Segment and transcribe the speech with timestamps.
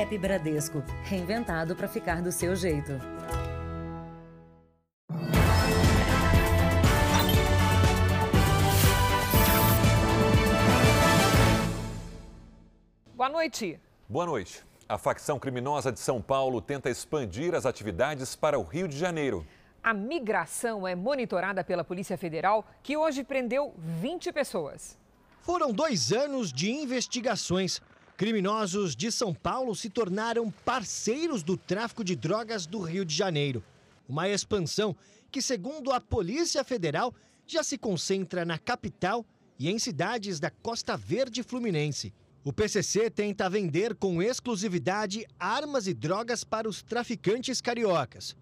[0.00, 2.92] App Bradesco, reinventado para ficar do seu jeito.
[13.14, 13.78] Boa noite.
[14.08, 14.64] Boa noite.
[14.88, 19.46] A facção criminosa de São Paulo tenta expandir as atividades para o Rio de Janeiro.
[19.82, 24.96] A migração é monitorada pela Polícia Federal, que hoje prendeu 20 pessoas.
[25.42, 27.82] Foram dois anos de investigações.
[28.20, 33.64] Criminosos de São Paulo se tornaram parceiros do tráfico de drogas do Rio de Janeiro.
[34.06, 34.94] Uma expansão
[35.32, 37.14] que, segundo a Polícia Federal,
[37.46, 39.24] já se concentra na capital
[39.58, 42.12] e em cidades da Costa Verde Fluminense.
[42.44, 48.36] O PCC tenta vender com exclusividade armas e drogas para os traficantes cariocas.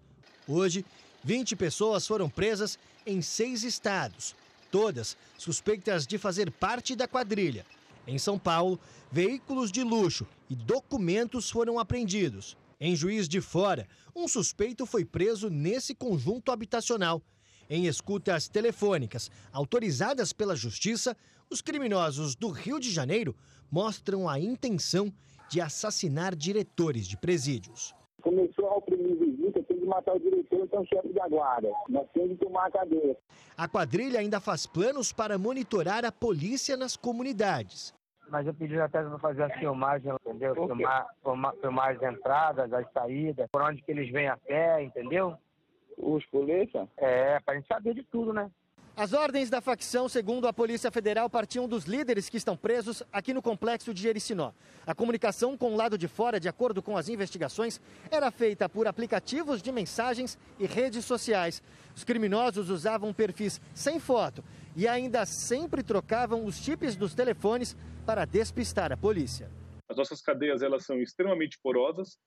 [0.45, 0.83] Hoje,
[1.23, 4.35] 20 pessoas foram presas em seis estados,
[4.69, 7.65] todas suspeitas de fazer parte da quadrilha.
[8.09, 8.79] Em São Paulo,
[9.11, 12.57] veículos de luxo e documentos foram apreendidos.
[12.81, 17.21] Em Juiz de Fora, um suspeito foi preso nesse conjunto habitacional.
[17.69, 21.15] Em escutas telefônicas autorizadas pela Justiça,
[21.51, 23.35] os criminosos do Rio de Janeiro
[23.71, 25.13] mostram a intenção
[25.47, 27.93] de assassinar diretores de presídios.
[28.23, 31.71] Começou a oprimir visita, tem que matar o diretor, então chefe da guarda.
[31.87, 33.15] Nós temos que tomar a cadeia.
[33.55, 37.93] A quadrilha ainda faz planos para monitorar a polícia nas comunidades.
[38.29, 40.53] Mas eu pedi até para fazer a filmagem, entendeu?
[40.53, 45.35] Filmar, filmar, filmar as entradas, as saídas, por onde que eles vêm a pé, entendeu?
[45.97, 46.87] Os polícia?
[46.97, 48.49] É, pra gente saber de tudo, né?
[48.95, 53.33] As ordens da facção, segundo a Polícia Federal, partiam dos líderes que estão presos aqui
[53.33, 54.51] no complexo de Jericinó.
[54.85, 57.79] A comunicação com o lado de fora, de acordo com as investigações,
[58.11, 61.63] era feita por aplicativos de mensagens e redes sociais.
[61.95, 64.43] Os criminosos usavam perfis sem foto
[64.79, 69.51] e ainda sempre trocavam os chips dos telefones para despistar a polícia.
[69.89, 72.17] As nossas cadeias elas são extremamente porosas.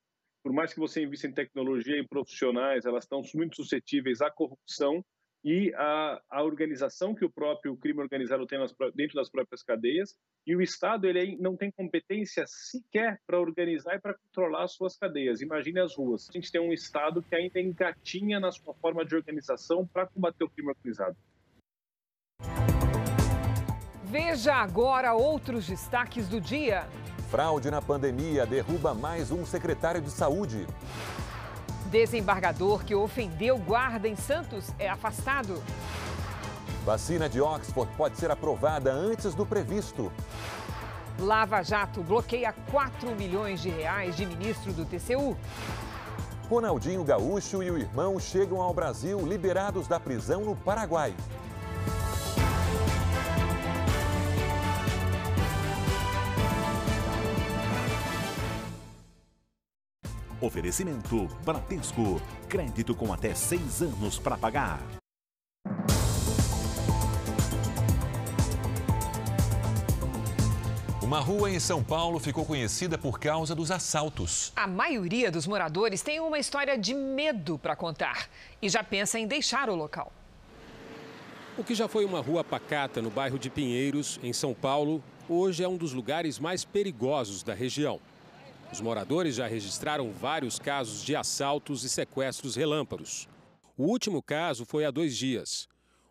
[0.43, 5.03] Por mais que você invista em tecnologia e profissionais, elas estão muito suscetíveis à corrupção
[5.43, 10.15] e a, a organização que o próprio crime organizado tem nas, dentro das próprias cadeias,
[10.45, 14.95] e o Estado ele não tem competência sequer para organizar e para controlar as suas
[14.95, 15.41] cadeias.
[15.41, 16.29] Imagine as ruas.
[16.29, 20.43] A gente tem um Estado que ainda engatinha na sua forma de organização para combater
[20.43, 21.17] o crime organizado.
[24.03, 26.85] Veja agora outros destaques do dia.
[27.29, 30.67] Fraude na pandemia derruba mais um secretário de saúde.
[31.85, 35.61] Desembargador que ofendeu guarda em Santos é afastado.
[36.85, 40.11] Vacina de Oxford pode ser aprovada antes do previsto.
[41.19, 45.37] Lava Jato bloqueia 4 milhões de reais de ministro do TCU.
[46.49, 51.13] Ronaldinho Gaúcho e o irmão chegam ao Brasil liberados da prisão no Paraguai.
[60.43, 62.21] Oferecimento Bradesco.
[62.49, 64.81] Crédito com até seis anos para pagar.
[71.01, 74.51] Uma rua em São Paulo ficou conhecida por causa dos assaltos.
[74.53, 78.27] A maioria dos moradores tem uma história de medo para contar
[78.61, 80.11] e já pensa em deixar o local.
[81.57, 85.63] O que já foi uma rua pacata no bairro de Pinheiros, em São Paulo, hoje
[85.63, 88.01] é um dos lugares mais perigosos da região.
[88.73, 93.29] Os moradores já registraram vários casos de assaltos e sequestros relâmpagos.
[93.77, 95.67] O último caso foi há dois dias.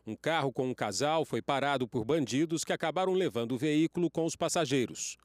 [0.06, 4.24] Um carro com um casal foi parado por bandidos que acabaram levando o veículo com
[4.24, 5.16] os passageiros.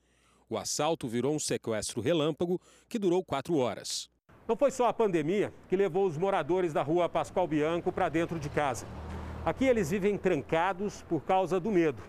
[0.50, 2.60] O assalto virou um sequestro relâmpago
[2.90, 4.10] que durou quatro horas.
[4.48, 8.40] Não foi só a pandemia que levou os moradores da rua Pascoal Bianco para dentro
[8.40, 8.88] de casa.
[9.46, 12.02] Aqui eles vivem trancados por causa do medo.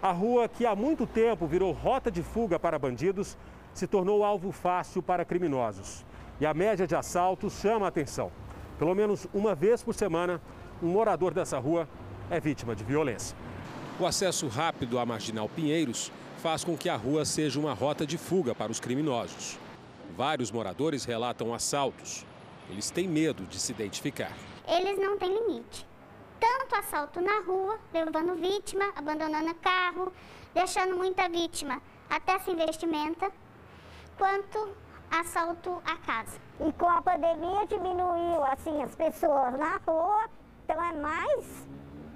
[0.00, 3.36] A rua, que há muito tempo virou rota de fuga para bandidos,
[3.74, 6.04] se tornou alvo fácil para criminosos.
[6.40, 8.30] E a média de assaltos chama a atenção.
[8.78, 10.40] Pelo menos uma vez por semana,
[10.82, 11.88] um morador dessa rua
[12.30, 13.36] é vítima de violência.
[13.98, 18.18] O acesso rápido à Marginal Pinheiros faz com que a rua seja uma rota de
[18.18, 19.58] fuga para os criminosos.
[20.16, 22.24] Vários moradores relatam assaltos.
[22.70, 24.32] Eles têm medo de se identificar.
[24.66, 25.86] Eles não têm limite.
[26.40, 30.12] Tanto assalto na rua, levando vítima, abandonando carro,
[30.52, 31.80] deixando muita vítima
[32.10, 33.30] até sem vestimenta,
[34.16, 34.76] quanto
[35.10, 36.38] assalto à casa.
[36.60, 40.28] E com a pandemia diminuiu assim as pessoas na rua,
[40.64, 41.66] então é mais,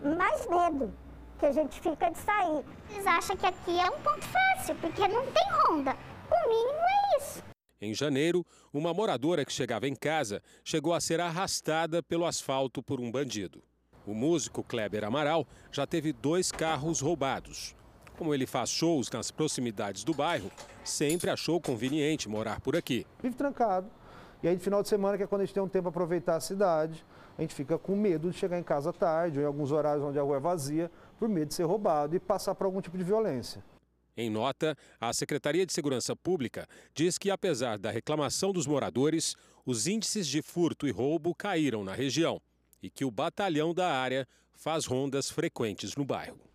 [0.02, 0.92] mais medo
[1.38, 2.64] que a gente fica de sair.
[2.90, 5.96] Eles acham que aqui é um ponto fácil, porque não tem ronda.
[6.30, 7.42] O mínimo é isso.
[7.80, 13.00] Em janeiro, uma moradora que chegava em casa chegou a ser arrastada pelo asfalto por
[13.00, 13.62] um bandido.
[14.04, 17.76] O músico Kleber Amaral já teve dois carros roubados.
[18.18, 20.50] Como ele faz shows nas proximidades do bairro,
[20.82, 23.06] sempre achou conveniente morar por aqui.
[23.22, 23.88] Vive trancado.
[24.42, 25.90] E aí, no final de semana, que é quando a gente tem um tempo para
[25.90, 27.06] aproveitar a cidade,
[27.38, 30.18] a gente fica com medo de chegar em casa tarde, ou em alguns horários onde
[30.18, 33.04] a rua é vazia, por medo de ser roubado e passar por algum tipo de
[33.04, 33.64] violência.
[34.16, 39.86] Em nota, a Secretaria de Segurança Pública diz que, apesar da reclamação dos moradores, os
[39.86, 42.42] índices de furto e roubo caíram na região
[42.82, 46.47] e que o batalhão da área faz rondas frequentes no bairro.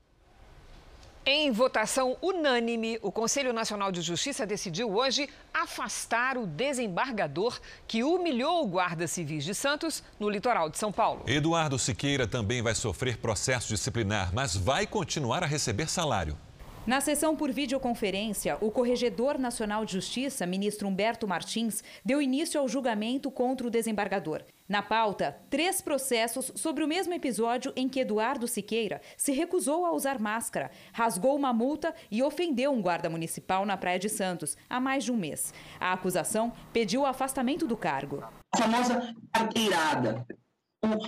[1.25, 8.67] Em votação unânime, o Conselho Nacional de Justiça decidiu hoje afastar o desembargador que humilhou
[8.67, 11.23] guardas civis de Santos no litoral de São Paulo.
[11.25, 16.37] Eduardo Siqueira também vai sofrer processo disciplinar, mas vai continuar a receber salário.
[16.85, 22.67] Na sessão por videoconferência, o Corregedor Nacional de Justiça, ministro Humberto Martins, deu início ao
[22.67, 24.43] julgamento contra o desembargador.
[24.67, 29.93] Na pauta, três processos sobre o mesmo episódio em que Eduardo Siqueira se recusou a
[29.93, 34.77] usar máscara, rasgou uma multa e ofendeu um guarda municipal na Praia de Santos há
[34.77, 35.53] mais de um mês.
[35.79, 38.25] A acusação pediu o afastamento do cargo.
[38.53, 40.25] A famosa carteirada.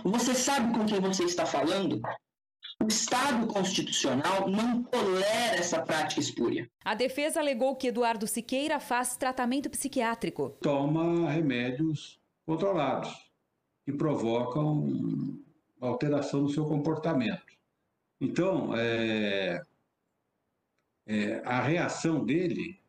[0.06, 2.02] Você sabe com quem você está falando?
[2.84, 6.70] O Estado constitucional não tolera essa prática espúria.
[6.84, 10.50] A defesa alegou que Eduardo Siqueira faz tratamento psiquiátrico.
[10.62, 13.32] Toma remédios controlados
[13.86, 15.40] que provocam
[15.80, 17.46] alteração no seu comportamento.
[18.20, 19.62] Então, é,
[21.06, 22.80] é, a reação dele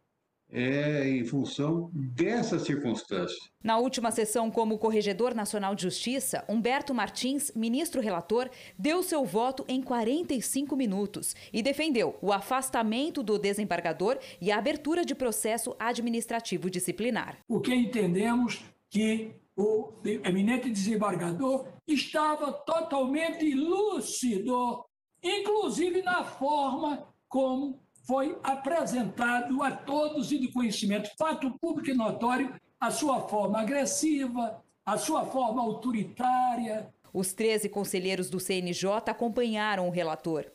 [0.51, 3.37] é em função dessa circunstância.
[3.63, 8.49] Na última sessão, como Corregedor Nacional de Justiça, Humberto Martins, ministro relator,
[8.79, 15.05] deu seu voto em 45 minutos e defendeu o afastamento do desembargador e a abertura
[15.05, 17.39] de processo administrativo disciplinar.
[17.49, 24.85] O que entendemos que o eminente desembargador estava totalmente lúcido,
[25.23, 32.55] inclusive na forma como foi apresentado a todos e de conhecimento, fato público e notório,
[32.81, 36.93] a sua forma agressiva, a sua forma autoritária.
[37.13, 40.47] Os 13 conselheiros do CNJ acompanharam o relator.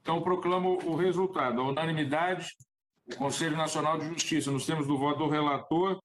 [0.00, 1.60] Então, proclamo o resultado.
[1.60, 2.56] A unanimidade,
[3.12, 6.00] o Conselho Nacional de Justiça, nos termos do voto do relator,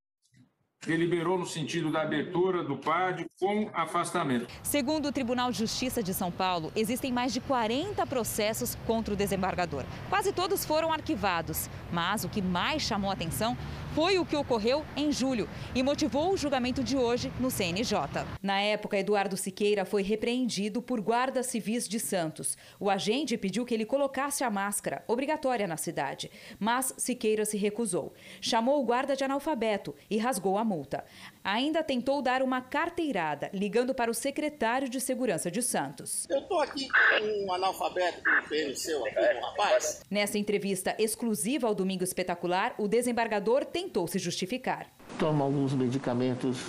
[0.86, 4.48] deliberou no sentido da abertura do PAD com afastamento.
[4.64, 9.18] Segundo o Tribunal de Justiça de São Paulo, existem mais de 40 processos contra o
[9.18, 9.84] desembargador.
[10.10, 13.58] Quase todos foram arquivados, mas o que mais chamou atenção
[14.00, 18.00] foi o que ocorreu em julho e motivou o julgamento de hoje no CNJ.
[18.42, 22.57] Na época, Eduardo Siqueira foi repreendido por guardas civis de Santos.
[22.80, 28.13] O agente pediu que ele colocasse a máscara, obrigatória na cidade, mas Siqueira se recusou.
[28.40, 31.04] Chamou o guarda de analfabeto e rasgou a multa.
[31.44, 36.25] Ainda tentou dar uma carteirada, ligando para o secretário de Segurança de Santos.
[36.30, 40.04] Eu estou aqui com um analfabeto do PNC, um rapaz.
[40.10, 44.88] Nessa entrevista exclusiva ao Domingo Espetacular, o desembargador tentou se justificar.
[45.18, 46.59] Tomo alguns medicamentos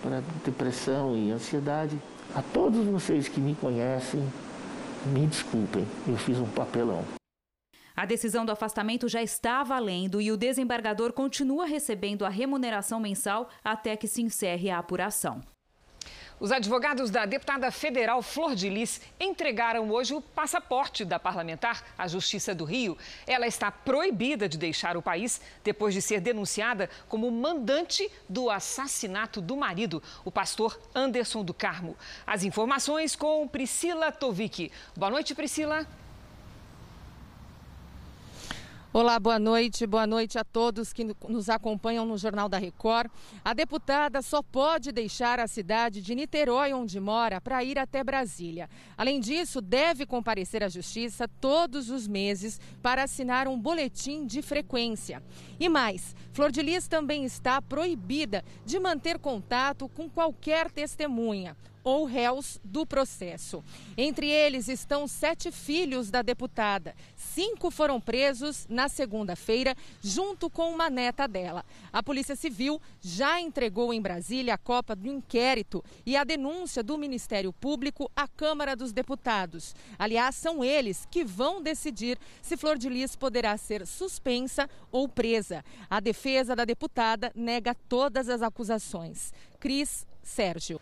[0.00, 1.98] para depressão e ansiedade.
[2.34, 4.22] A todos vocês que me conhecem,
[5.06, 7.04] me desculpem, eu fiz um papelão.
[7.94, 13.50] A decisão do afastamento já está valendo e o desembargador continua recebendo a remuneração mensal
[13.62, 15.42] até que se encerre a apuração.
[16.42, 22.08] Os advogados da deputada federal Flor de Lis entregaram hoje o passaporte da parlamentar à
[22.08, 22.98] Justiça do Rio.
[23.28, 29.40] Ela está proibida de deixar o país depois de ser denunciada como mandante do assassinato
[29.40, 31.96] do marido, o pastor Anderson do Carmo.
[32.26, 34.72] As informações com Priscila Tovic.
[34.96, 35.86] Boa noite, Priscila.
[38.94, 39.86] Olá, boa noite.
[39.86, 43.10] Boa noite a todos que nos acompanham no Jornal da Record.
[43.42, 48.68] A deputada só pode deixar a cidade de Niterói, onde mora, para ir até Brasília.
[48.94, 55.22] Além disso, deve comparecer à Justiça todos os meses para assinar um boletim de frequência.
[55.58, 62.04] E mais, Flor de Lis também está proibida de manter contato com qualquer testemunha ou
[62.04, 63.62] réus do processo.
[63.96, 66.94] Entre eles estão sete filhos da deputada.
[67.16, 71.64] Cinco foram presos na segunda-feira, junto com uma neta dela.
[71.92, 76.98] A Polícia Civil já entregou em Brasília a copa do inquérito e a denúncia do
[76.98, 79.74] Ministério Público à Câmara dos Deputados.
[79.98, 85.64] Aliás, são eles que vão decidir se Flor de Lis poderá ser suspensa ou presa.
[85.88, 89.32] A defesa da deputada nega todas as acusações.
[89.58, 90.80] Cris Sérgio.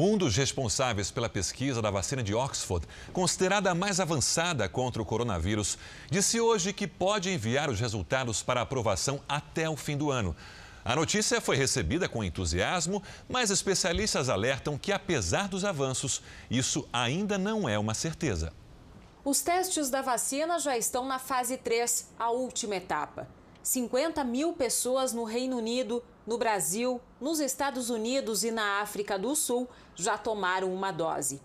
[0.02, 5.06] Um dos responsáveis pela pesquisa da vacina de Oxford, considerada a mais avançada contra o
[5.06, 5.78] coronavírus,
[6.10, 10.34] disse hoje que pode enviar os resultados para aprovação até o fim do ano.
[10.84, 17.38] A notícia foi recebida com entusiasmo, mas especialistas alertam que, apesar dos avanços, isso ainda
[17.38, 18.54] não é uma certeza.
[19.24, 23.28] Os testes da vacina já estão na fase 3, a última etapa.
[23.62, 29.36] 50 mil pessoas no Reino Unido, no Brasil, nos Estados Unidos e na África do
[29.36, 31.42] Sul já tomaram uma dose.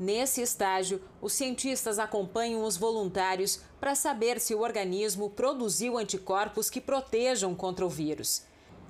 [0.00, 6.80] Nesse estágio, os cientistas acompanham os voluntários para saber se o organismo produziu anticorpos que
[6.80, 8.47] protejam contra o vírus.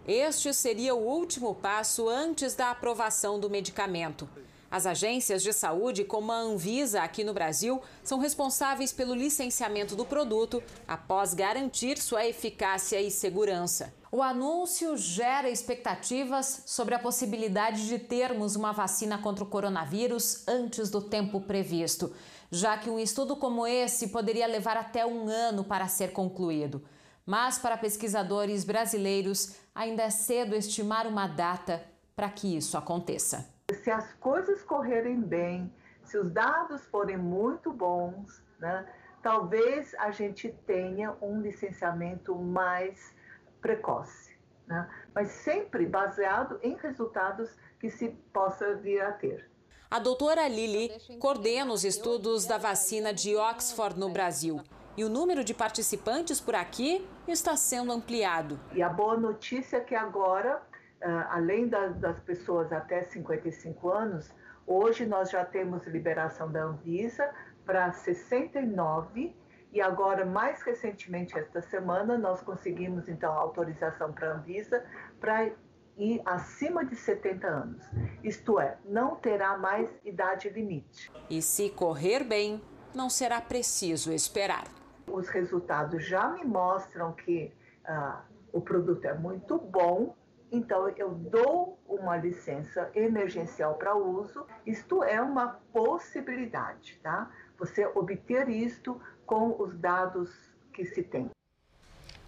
[0.09, 4.27] Este seria o último passo antes da aprovação do medicamento.
[4.71, 10.07] As agências de saúde, como a Anvisa aqui no Brasil, são responsáveis pelo licenciamento do
[10.07, 13.93] produto após garantir sua eficácia e segurança.
[14.11, 20.88] O anúncio gera expectativas sobre a possibilidade de termos uma vacina contra o coronavírus antes
[20.88, 22.15] do tempo previsto,
[22.50, 26.83] já que um estudo como esse poderia levar até um ano para ser concluído.
[27.28, 31.85] Mas, para pesquisadores brasileiros, ainda é cedo estimar uma data
[32.16, 33.47] para que isso aconteça.
[33.70, 35.70] Se as coisas correrem bem,
[36.04, 38.90] se os dados forem muito bons, né,
[39.23, 43.14] talvez a gente tenha um licenciamento mais
[43.61, 44.35] precoce,
[44.66, 49.50] né, mas sempre baseado em resultados que se possa vir a ter.
[49.90, 54.62] A doutora Lili coordena os estudos da vacina de Oxford no Brasil
[54.99, 58.59] e o número de participantes por aqui está sendo ampliado.
[58.73, 60.61] E a boa notícia é que agora,
[61.00, 64.28] ah, além das pessoas até 55 anos,
[64.67, 67.33] hoje nós já temos liberação da Anvisa
[67.64, 69.37] para 69
[69.73, 74.85] e agora, mais recentemente, esta semana, nós conseguimos então autorização para a Anvisa
[75.21, 75.49] para
[75.97, 77.85] ir acima de 70 anos.
[78.25, 81.12] Isto é, não terá mais idade limite.
[81.31, 82.61] E se correr bem,
[82.93, 84.77] não será preciso esperar
[85.12, 87.53] os resultados já me mostram que
[87.85, 88.23] ah,
[88.53, 90.15] o produto é muito bom,
[90.50, 94.47] então eu dou uma licença emergencial para uso.
[94.67, 97.31] Isto é uma possibilidade, tá?
[97.59, 100.31] Você obter isto com os dados
[100.73, 101.31] que se tem.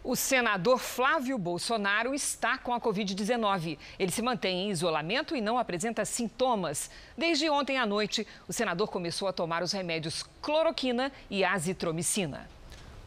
[0.02, 3.78] O senador Flávio Bolsonaro está com a Covid-19.
[3.98, 6.90] Ele se mantém em isolamento e não apresenta sintomas.
[7.16, 12.48] Desde ontem à noite, o senador começou a tomar os remédios cloroquina e azitromicina.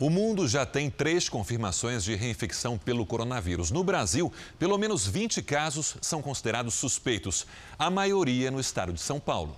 [0.03, 3.72] O mundo já tem três confirmações de reinfecção pelo coronavírus.
[3.72, 7.48] No Brasil, pelo menos 20 casos são considerados suspeitos,
[7.79, 9.57] a maioria no estado de São Paulo.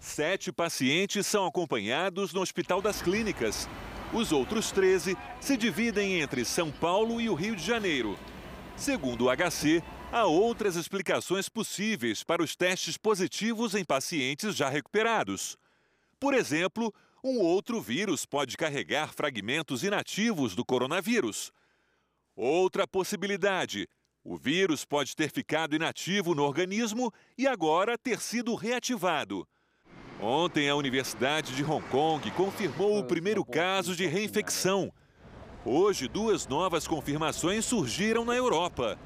[0.00, 3.68] Sete pacientes são acompanhados no Hospital das Clínicas.
[4.14, 8.18] Os outros 13 se dividem entre São Paulo e o Rio de Janeiro.
[8.78, 15.58] Segundo o HC, há outras explicações possíveis para os testes positivos em pacientes já recuperados.
[16.18, 21.52] Por exemplo, um outro vírus pode carregar fragmentos inativos do coronavírus.
[22.34, 23.88] Outra possibilidade:
[24.22, 29.46] o vírus pode ter ficado inativo no organismo e agora ter sido reativado.
[30.20, 34.92] Ontem, a Universidade de Hong Kong confirmou o primeiro caso de reinfecção.
[35.64, 38.98] Hoje, duas novas confirmações surgiram na Europa.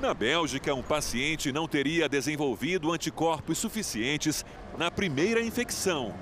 [0.00, 4.44] Na Bélgica, um paciente não teria desenvolvido anticorpos suficientes
[4.76, 6.14] na primeira infecção.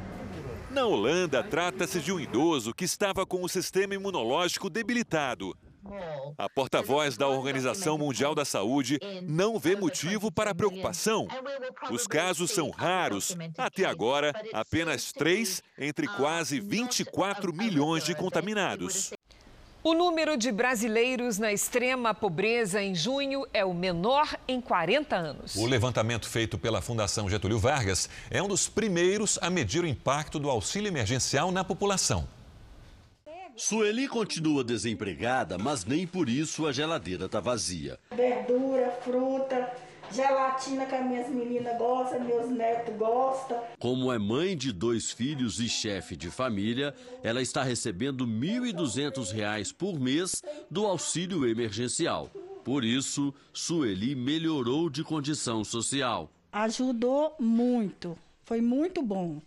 [0.76, 5.56] Na Holanda, trata-se de um idoso que estava com o sistema imunológico debilitado.
[6.36, 11.28] A porta-voz da Organização Mundial da Saúde não vê motivo para preocupação.
[11.90, 13.34] Os casos são raros.
[13.56, 19.14] Até agora, apenas três entre quase 24 milhões de contaminados.
[19.86, 25.54] O número de brasileiros na extrema pobreza em junho é o menor em 40 anos.
[25.54, 30.40] O levantamento feito pela Fundação Getúlio Vargas é um dos primeiros a medir o impacto
[30.40, 32.26] do auxílio emergencial na população.
[33.54, 37.96] Sueli continua desempregada, mas nem por isso a geladeira está vazia.
[38.10, 39.72] Verdura, fruta,
[40.12, 43.60] gelatina que as minhas meninas gostam, meus netos gostam.
[43.78, 49.74] Como é mãe de dois filhos e chefe de família, ela está recebendo R$ 1.200
[49.74, 52.30] por mês do auxílio emergencial.
[52.64, 56.30] Por isso, Sueli melhorou de condição social.
[56.50, 59.40] Ajudou muito, foi muito bom.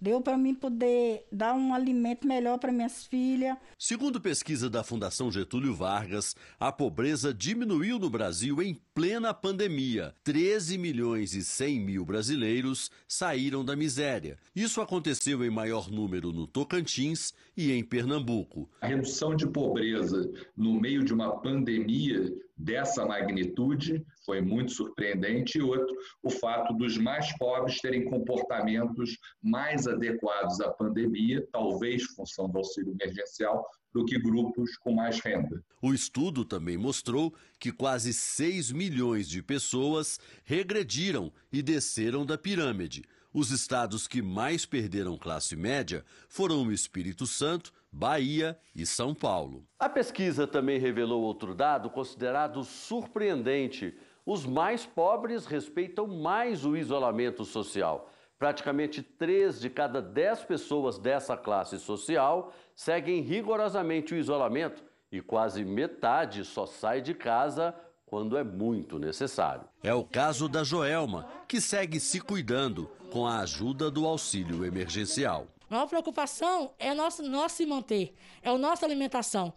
[0.00, 3.56] Deu para mim poder dar um alimento melhor para minhas filhas.
[3.78, 10.14] Segundo pesquisa da Fundação Getúlio Vargas, a pobreza diminuiu no Brasil em plena pandemia.
[10.24, 14.38] 13 milhões e 100 mil brasileiros saíram da miséria.
[14.54, 18.68] Isso aconteceu em maior número no Tocantins e em Pernambuco.
[18.80, 25.58] A redução de pobreza no meio de uma pandemia dessa magnitude foi muito surpreendente.
[25.58, 32.48] E outro, o fato dos mais pobres terem comportamentos mais adequados à pandemia, talvez função
[32.48, 35.62] do auxílio emergencial, do que grupos com mais renda.
[35.80, 43.04] O estudo também mostrou que quase 6 milhões de pessoas regrediram e desceram da pirâmide.
[43.32, 49.64] Os estados que mais perderam classe média foram o Espírito Santo, Bahia e São Paulo.
[49.78, 53.96] A pesquisa também revelou outro dado considerado surpreendente.
[54.26, 58.12] Os mais pobres respeitam mais o isolamento social.
[58.38, 65.64] Praticamente três de cada dez pessoas dessa classe social seguem rigorosamente o isolamento e quase
[65.64, 67.74] metade só sai de casa
[68.04, 69.64] quando é muito necessário.
[69.82, 75.46] É o caso da Joelma, que segue se cuidando com a ajuda do auxílio emergencial.
[75.68, 79.52] A maior preocupação é nosso, nosso se manter, é a nossa alimentação.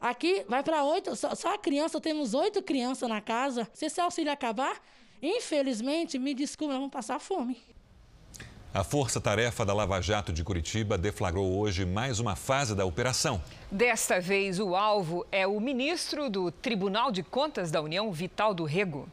[0.00, 3.68] Aqui vai para oito, só, só a criança, temos oito crianças na casa.
[3.74, 4.80] Se esse auxílio acabar,
[5.22, 7.62] infelizmente, me desculpe, vamos passar fome.
[8.74, 13.42] A Força Tarefa da Lava Jato de Curitiba deflagrou hoje mais uma fase da operação.
[13.70, 18.64] Desta vez, o alvo é o ministro do Tribunal de Contas da União, Vital do
[18.64, 19.06] Rego.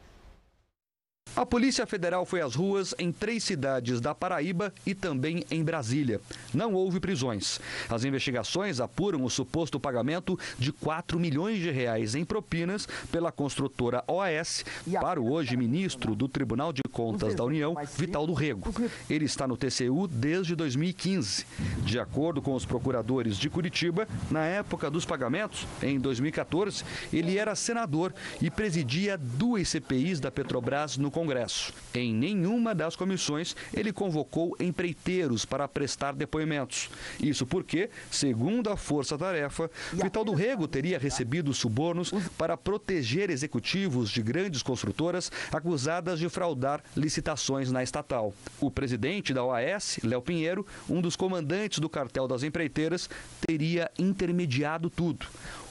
[1.35, 6.19] A Polícia Federal foi às ruas em três cidades da Paraíba e também em Brasília.
[6.53, 7.59] Não houve prisões.
[7.89, 14.03] As investigações apuram o suposto pagamento de 4 milhões de reais em propinas pela construtora
[14.07, 14.65] OAS
[14.99, 18.73] para o hoje ministro do Tribunal de Contas da União, Vital do Rego.
[19.09, 21.45] Ele está no TCU desde 2015.
[21.83, 26.83] De acordo com os procuradores de Curitiba, na época dos pagamentos, em 2014,
[27.13, 31.73] ele era senador e presidia duas CPIs da Petrobras no Congresso.
[31.93, 36.89] Em nenhuma das comissões ele convocou empreiteiros para prestar depoimentos.
[37.19, 44.09] Isso porque, segundo a Força Tarefa, Vital do Rego teria recebido subornos para proteger executivos
[44.09, 48.33] de grandes construtoras acusadas de fraudar licitações na estatal.
[48.61, 53.09] O presidente da OAS, Léo Pinheiro, um dos comandantes do cartel das empreiteiras,
[53.45, 55.25] teria intermediado tudo.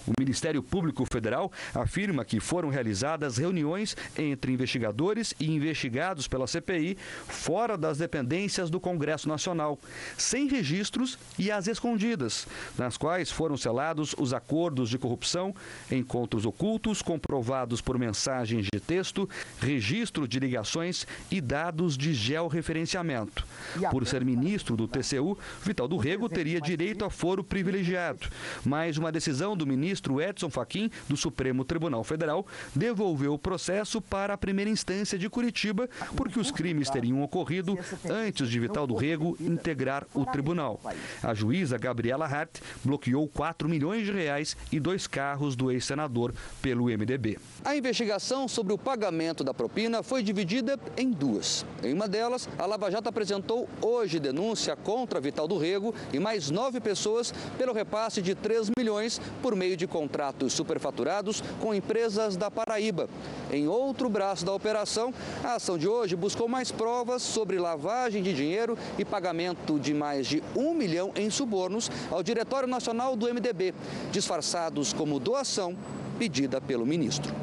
[0.08, 6.96] O Ministério Público Federal afirma que foram realizadas reuniões entre investigadores e investigados pela CPI
[7.26, 9.78] fora das dependências do Congresso Nacional,
[10.16, 12.46] sem registros e às escondidas,
[12.78, 15.54] nas quais foram selados os acordos de corrupção,
[15.90, 19.28] encontros ocultos comprovados por mensagens de texto,
[19.60, 23.46] registro de ligações e dados de georreferenciamento.
[23.90, 28.26] Por ser ministro do TCU, Vital do Rego teria direito a foro privilegiado,
[28.64, 34.00] mas uma decisão do ministro ministro Edson Fachin, do Supremo Tribunal Federal, devolveu o processo
[34.00, 37.76] para a primeira instância de Curitiba, porque os crimes teriam ocorrido
[38.08, 40.80] antes de Vital do Rego integrar o tribunal.
[41.22, 46.32] A juíza Gabriela Hart bloqueou 4 milhões de reais e dois carros do ex-senador
[46.62, 47.38] pelo MDB.
[47.64, 51.66] A investigação sobre o pagamento da propina foi dividida em duas.
[51.82, 56.50] Em uma delas, a Lava Jato apresentou hoje denúncia contra Vital do Rego e mais
[56.50, 62.50] nove pessoas pelo repasse de 3 milhões por meio de contratos superfaturados com empresas da
[62.50, 63.08] Paraíba.
[63.50, 68.32] Em outro braço da operação, a ação de hoje buscou mais provas sobre lavagem de
[68.32, 73.74] dinheiro e pagamento de mais de um milhão em subornos ao Diretório Nacional do MDB,
[74.12, 75.76] disfarçados como doação
[76.18, 77.34] pedida pelo ministro.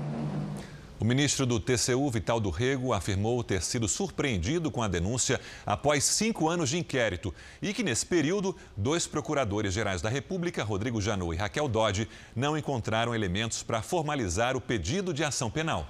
[0.97, 6.05] O ministro do TCU, Vital do Rego, afirmou ter sido surpreendido com a denúncia após
[6.05, 11.36] cinco anos de inquérito e que, nesse período, dois procuradores gerais da República, Rodrigo Janot
[11.36, 15.86] e Raquel Dodge, não encontraram elementos para formalizar o pedido de ação penal.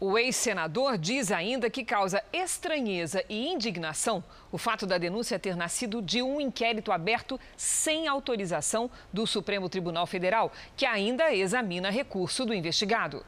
[0.00, 6.02] O ex-senador diz ainda que causa estranheza e indignação o fato da denúncia ter nascido
[6.02, 12.52] de um inquérito aberto sem autorização do Supremo Tribunal Federal, que ainda examina recurso do
[12.52, 13.24] investigado.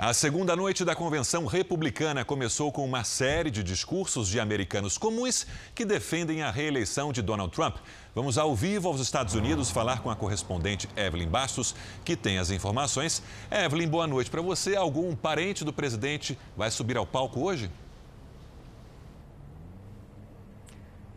[0.00, 5.44] A segunda noite da convenção republicana começou com uma série de discursos de americanos comuns
[5.74, 7.78] que defendem a reeleição de Donald Trump.
[8.14, 12.52] Vamos ao vivo aos Estados Unidos falar com a correspondente Evelyn Bastos, que tem as
[12.52, 13.20] informações.
[13.50, 14.76] Evelyn, boa noite para você.
[14.76, 17.68] Algum parente do presidente vai subir ao palco hoje?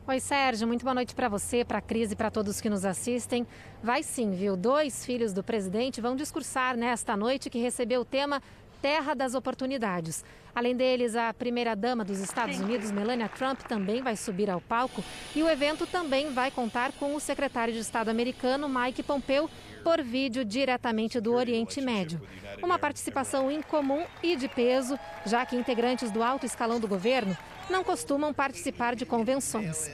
[0.07, 2.83] Oi, Sérgio, muito boa noite para você, para a Cris e para todos que nos
[2.83, 3.45] assistem.
[3.83, 4.57] Vai sim, viu?
[4.57, 8.41] Dois filhos do presidente vão discursar nesta noite que recebeu o tema
[8.81, 10.25] terra das oportunidades.
[10.53, 15.03] Além deles, a primeira-dama dos Estados Unidos, Melania Trump, também vai subir ao palco
[15.35, 19.49] e o evento também vai contar com o secretário de Estado americano, Mike Pompeo,
[19.83, 22.21] por vídeo diretamente do Oriente Médio.
[22.61, 27.37] Uma participação incomum e de peso, já que integrantes do alto escalão do governo
[27.69, 29.89] não costumam participar de convenções.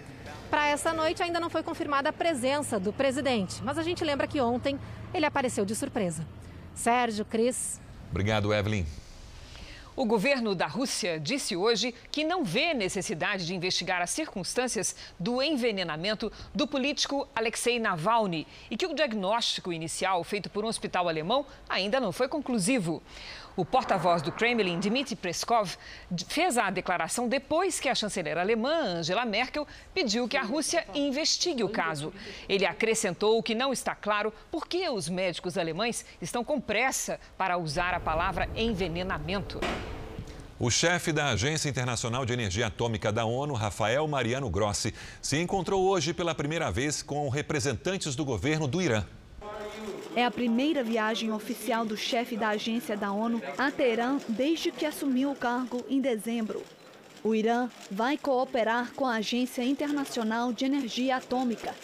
[0.50, 4.26] Para essa noite ainda não foi confirmada a presença do presidente, mas a gente lembra
[4.26, 4.80] que ontem
[5.14, 6.26] ele apareceu de surpresa.
[6.74, 8.86] Sérgio, Cris, Obrigado, Evelyn.
[9.98, 15.42] O governo da Rússia disse hoje que não vê necessidade de investigar as circunstâncias do
[15.42, 21.48] envenenamento do político Alexei Navalny e que o diagnóstico inicial feito por um hospital alemão
[21.68, 23.02] ainda não foi conclusivo.
[23.58, 25.76] O porta-voz do Kremlin, Dmitry Peskov,
[26.28, 31.64] fez a declaração depois que a chanceler alemã, Angela Merkel, pediu que a Rússia investigue
[31.64, 32.14] o caso.
[32.48, 37.58] Ele acrescentou que não está claro por que os médicos alemães estão com pressa para
[37.58, 39.60] usar a palavra envenenamento.
[40.60, 45.84] O chefe da Agência Internacional de Energia Atômica da ONU, Rafael Mariano Grossi, se encontrou
[45.88, 49.04] hoje pela primeira vez com representantes do governo do Irã.
[50.18, 54.84] É a primeira viagem oficial do chefe da agência da ONU a Teherã desde que
[54.84, 56.64] assumiu o cargo em dezembro.
[57.24, 61.76] O Irã vai cooperar com a Agência Internacional de Energia Atômica.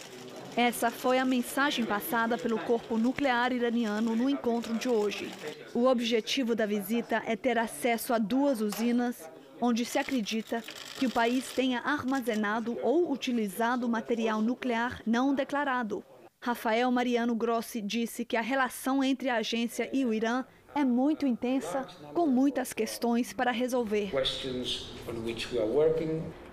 [0.56, 5.30] Essa foi a mensagem passada pelo corpo nuclear iraniano no encontro de hoje.
[5.72, 10.60] O objetivo da visita é ter acesso a duas usinas onde se acredita
[10.98, 16.04] que o país tenha armazenado ou utilizado material nuclear não declarado.
[16.44, 21.26] Rafael Mariano Grossi disse que a relação entre a agência e o Irã é muito
[21.26, 24.10] intensa, com muitas questões para resolver.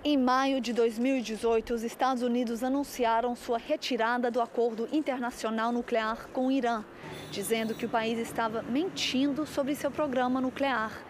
[0.02, 6.48] Em maio de 2018, os Estados Unidos anunciaram sua retirada do acordo internacional nuclear com
[6.48, 6.86] o Irã,
[7.30, 11.04] dizendo que o país estava mentindo sobre seu programa nuclear.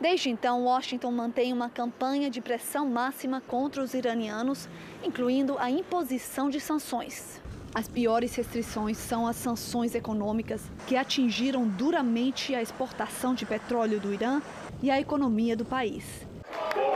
[0.00, 4.68] Desde então, Washington mantém uma campanha de pressão máxima contra os iranianos,
[5.02, 7.37] incluindo a imposição de sanções.
[7.74, 14.12] As piores restrições são as sanções econômicas que atingiram duramente a exportação de petróleo do
[14.12, 14.40] Irã
[14.82, 16.04] e a economia do país.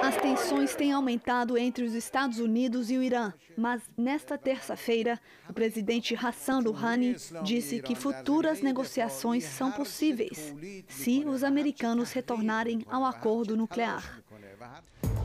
[0.02, 5.52] As tensões têm aumentado entre os Estados Unidos e o Irã, mas nesta terça-feira, o
[5.52, 10.54] presidente Hassan Rouhani disse que futuras negociações são possíveis
[10.88, 14.20] se os americanos retornarem ao acordo nuclear.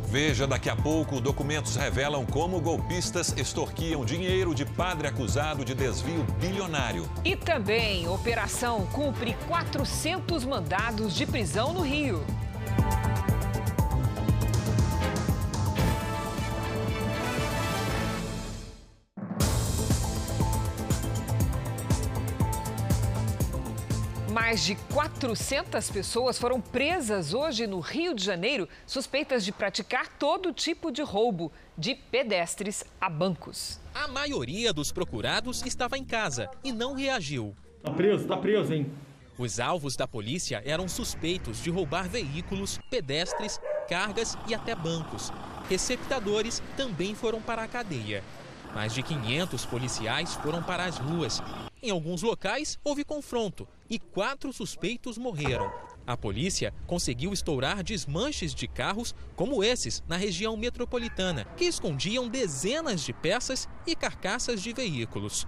[0.09, 6.23] Veja daqui a pouco, documentos revelam como golpistas extorquiam dinheiro de padre acusado de desvio
[6.39, 7.09] bilionário.
[7.25, 12.25] E também, operação cumpre 400 mandados de prisão no Rio.
[24.47, 30.53] Mais de 400 pessoas foram presas hoje no Rio de Janeiro, suspeitas de praticar todo
[30.53, 33.77] tipo de roubo, de pedestres a bancos.
[33.93, 37.53] A maioria dos procurados estava em casa e não reagiu.
[37.83, 38.89] Tá preso, tá preso, hein?
[39.37, 45.29] Os alvos da polícia eram suspeitos de roubar veículos, pedestres, cargas e até bancos.
[45.69, 48.23] Receptadores também foram para a cadeia.
[48.77, 51.41] Mais de 500 policiais foram para as ruas.
[51.81, 55.73] Em alguns locais, houve confronto e quatro suspeitos morreram.
[56.05, 63.01] A polícia conseguiu estourar desmanches de carros como esses na região metropolitana, que escondiam dezenas
[63.01, 65.47] de peças e carcaças de veículos.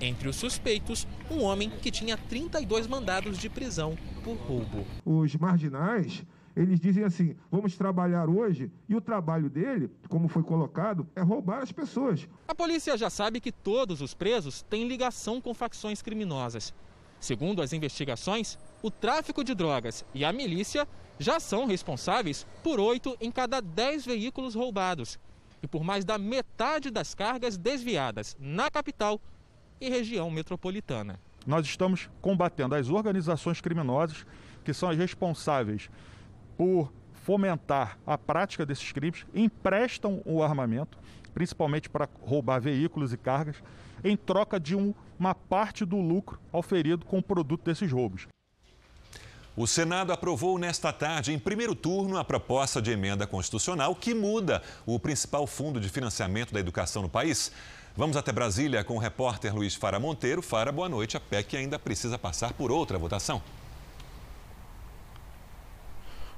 [0.00, 4.86] Entre os suspeitos, um homem que tinha 32 mandados de prisão por roubo.
[5.04, 6.24] Os marginais
[6.60, 11.62] eles dizem assim: vamos trabalhar hoje, e o trabalho dele, como foi colocado, é roubar
[11.62, 12.28] as pessoas.
[12.46, 16.74] A polícia já sabe que todos os presos têm ligação com facções criminosas.
[17.18, 20.86] Segundo as investigações, o tráfico de drogas e a milícia
[21.18, 25.18] já são responsáveis por oito em cada dez veículos roubados
[25.62, 29.20] e por mais da metade das cargas desviadas na capital
[29.80, 31.20] e região metropolitana.
[31.46, 34.26] Nós estamos combatendo as organizações criminosas
[34.64, 35.90] que são as responsáveis
[36.60, 36.92] por
[37.22, 40.98] fomentar a prática desses crimes, emprestam o armamento,
[41.32, 43.56] principalmente para roubar veículos e cargas,
[44.04, 48.28] em troca de um, uma parte do lucro auferido com o produto desses roubos.
[49.56, 54.62] O Senado aprovou nesta tarde, em primeiro turno, a proposta de emenda constitucional que muda
[54.84, 57.50] o principal fundo de financiamento da educação no país.
[57.96, 60.42] Vamos até Brasília com o repórter Luiz Fara Monteiro.
[60.42, 61.16] Fara, boa noite.
[61.16, 63.40] A PEC ainda precisa passar por outra votação.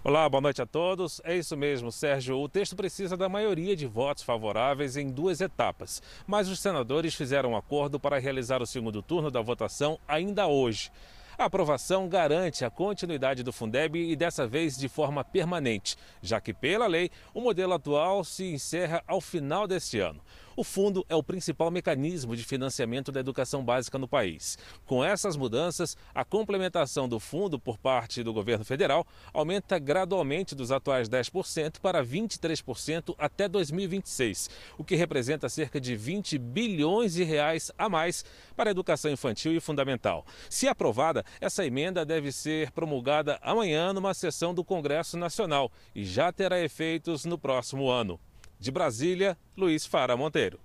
[0.04, 1.20] Olá, boa noite a todos.
[1.22, 2.36] É isso mesmo, Sérgio.
[2.36, 7.52] O texto precisa da maioria de votos favoráveis em duas etapas, mas os senadores fizeram
[7.52, 10.90] um acordo para realizar o segundo turno da votação ainda hoje.
[11.38, 16.52] A aprovação garante a continuidade do Fundeb e dessa vez de forma permanente, já que,
[16.52, 20.20] pela lei, o modelo atual se encerra ao final deste ano.
[20.54, 24.58] O fundo é o principal mecanismo de financiamento da educação básica no país.
[24.84, 30.70] Com essas mudanças, a complementação do fundo por parte do governo federal aumenta gradualmente dos
[30.70, 37.70] atuais 10% para 23% até 2026, o que representa cerca de 20 bilhões de reais
[37.78, 40.26] a mais para a educação infantil e fundamental.
[40.50, 46.30] Se aprovada, essa emenda deve ser promulgada amanhã numa sessão do Congresso Nacional e já
[46.30, 48.20] terá efeitos no próximo ano.
[48.62, 50.60] De Brasília, Luiz Fara Monteiro.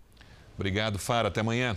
[0.55, 1.29] Obrigado, Fara.
[1.29, 1.75] Até amanhã.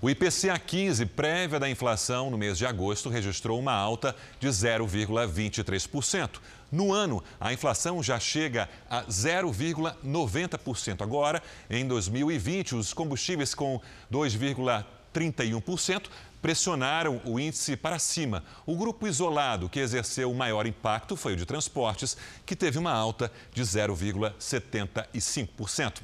[0.00, 6.38] O IPCA 15, prévia da inflação no mês de agosto, registrou uma alta de 0,23%.
[6.70, 11.02] No ano, a inflação já chega a 0,90%.
[11.02, 13.80] Agora, em 2020, os combustíveis com
[14.12, 16.04] 2,31%
[16.46, 18.44] pressionaram o índice para cima.
[18.64, 22.92] O grupo isolado que exerceu o maior impacto foi o de transportes, que teve uma
[22.92, 26.02] alta de 0,75%.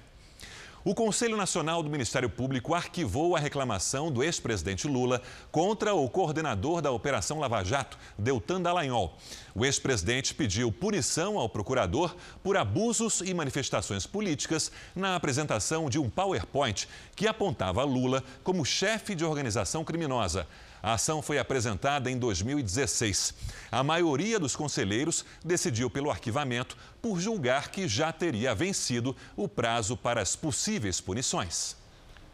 [0.85, 6.83] O Conselho Nacional do Ministério Público arquivou a reclamação do ex-presidente Lula contra o coordenador
[6.83, 9.17] da Operação Lava Jato, Deltan Dallagnol.
[9.55, 16.11] O ex-presidente pediu punição ao procurador por abusos e manifestações políticas na apresentação de um
[16.11, 20.49] PowerPoint que apontava Lula como chefe de organização criminosa.
[20.83, 23.35] A ação foi apresentada em 2016.
[23.71, 29.97] A maioria dos conselheiros decidiu pelo arquivamento por julgar que já teria vencido o prazo
[29.97, 31.77] para as possíveis punições.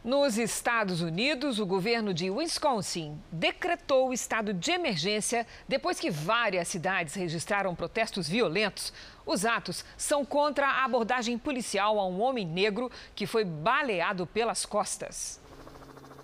[0.02, 6.68] Nos Estados Unidos, o governo de Wisconsin decretou o estado de emergência depois que várias
[6.68, 8.94] cidades registraram protestos violentos.
[9.26, 14.64] Os atos são contra a abordagem policial a um homem negro que foi baleado pelas
[14.64, 15.38] costas.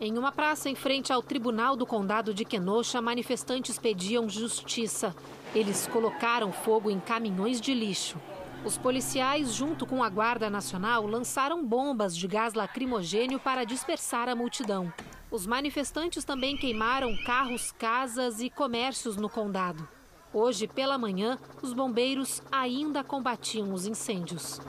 [0.01, 5.15] Em uma praça em frente ao Tribunal do Condado de Kenosha, manifestantes pediam justiça.
[5.55, 8.21] Eles colocaram fogo em caminhões de lixo.
[8.65, 14.35] Os policiais, junto com a Guarda Nacional, lançaram bombas de gás lacrimogênio para dispersar a
[14.35, 14.93] multidão.
[15.31, 19.89] Os manifestantes também queimaram carros, casas e comércios no condado.
[20.33, 24.61] Hoje, pela manhã, os bombeiros ainda combatiam os incêndios.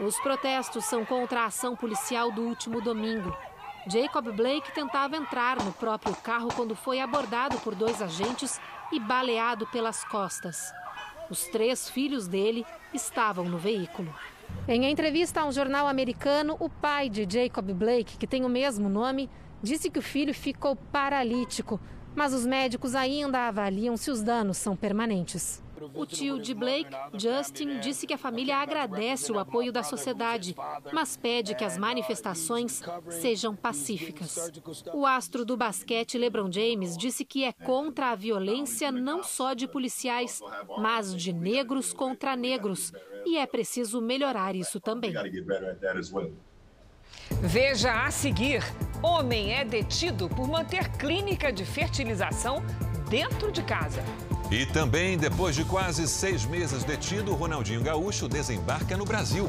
[0.00, 3.36] Os protestos são contra a ação policial do último domingo.
[3.86, 8.60] Jacob Blake tentava entrar no próprio carro quando foi abordado por dois agentes
[8.92, 10.72] e baleado pelas costas.
[11.30, 14.14] Os três filhos dele estavam no veículo.
[14.68, 18.88] Em entrevista a um jornal americano, o pai de Jacob Blake, que tem o mesmo
[18.88, 19.30] nome,
[19.62, 21.80] disse que o filho ficou paralítico,
[22.14, 25.62] mas os médicos ainda avaliam se os danos são permanentes.
[25.94, 30.54] O tio de Blake, Justin, disse que a família agradece o apoio da sociedade,
[30.92, 34.50] mas pede que as manifestações sejam pacíficas.
[34.92, 39.66] O astro do basquete, LeBron James, disse que é contra a violência não só de
[39.66, 40.40] policiais,
[40.78, 42.92] mas de negros contra negros.
[43.24, 45.12] E é preciso melhorar isso também.
[47.42, 48.62] Veja a seguir:
[49.02, 52.62] homem é detido por manter clínica de fertilização
[53.08, 54.02] dentro de casa.
[54.50, 59.48] E também, depois de quase seis meses detido, Ronaldinho Gaúcho desembarca no Brasil.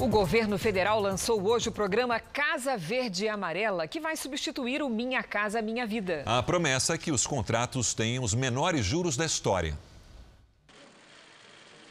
[0.00, 4.88] O governo federal lançou hoje o programa Casa Verde e Amarela, que vai substituir o
[4.88, 6.24] Minha Casa Minha Vida.
[6.26, 9.78] A promessa é que os contratos tenham os menores juros da história.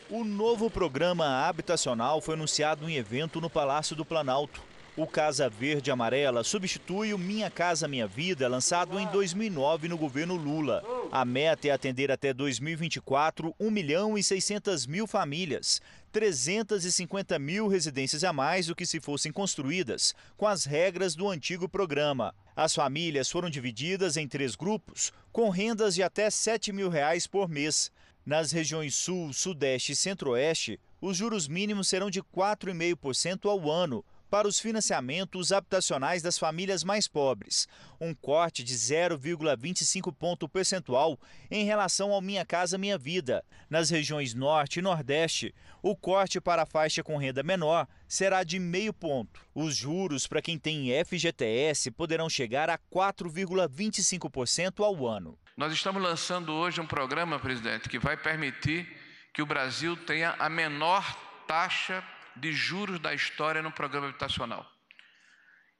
[0.08, 4.62] O novo programa habitacional foi anunciado em evento no Palácio do Planalto.
[4.96, 10.36] O Casa Verde Amarela substitui o Minha Casa Minha Vida, lançado em 2009 no governo
[10.36, 10.84] Lula.
[11.12, 18.24] A meta é atender até 2024 1 milhão e 600 mil famílias, 350 mil residências
[18.24, 22.34] a mais do que se fossem construídas, com as regras do antigo programa.
[22.56, 27.50] As famílias foram divididas em três grupos, com rendas de até 7 mil reais por
[27.50, 27.91] mês.
[28.26, 34.48] Nas regiões Sul, Sudeste e Centro-Oeste, os juros mínimos serão de 4,5% ao ano, para
[34.48, 37.68] os financiamentos habitacionais das famílias mais pobres,
[38.00, 43.44] um corte de 0,25 ponto percentual em relação ao Minha Casa Minha Vida.
[43.70, 48.60] Nas regiões Norte e Nordeste, o corte para a faixa com renda menor será de
[48.60, 49.42] meio ponto.
[49.54, 55.38] Os juros para quem tem FGTS poderão chegar a 4,25% ao ano.
[55.56, 58.86] Nós estamos lançando hoje um programa, presidente, que vai permitir
[59.34, 61.06] que o Brasil tenha a menor
[61.48, 62.04] taxa
[62.36, 64.65] de juros da história no programa habitacional.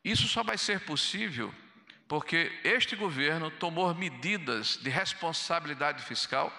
[0.04, 1.54] Isso só vai ser possível
[2.08, 6.54] porque este governo tomou medidas de responsabilidade fiscal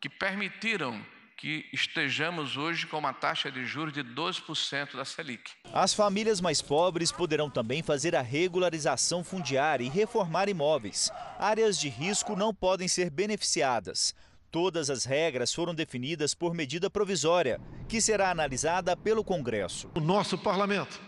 [0.00, 1.04] que permitiram
[1.36, 5.50] que estejamos hoje com uma taxa de juros de 12% da Selic.
[5.72, 11.10] As famílias mais pobres poderão também fazer a regularização fundiária e reformar imóveis.
[11.38, 14.14] Áreas de risco não podem ser beneficiadas.
[14.54, 19.90] Todas as regras foram definidas por medida provisória, que será analisada pelo Congresso.
[19.96, 21.00] O nosso parlamento,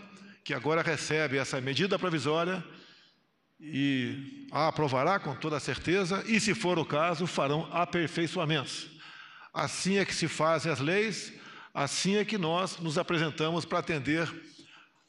[0.42, 2.60] que agora recebe essa medida provisória
[3.60, 8.88] e a aprovará com toda certeza, e se for o caso, farão aperfeiçoamentos.
[9.54, 11.32] Assim é que se fazem as leis,
[11.72, 14.28] assim é que nós nos apresentamos para atender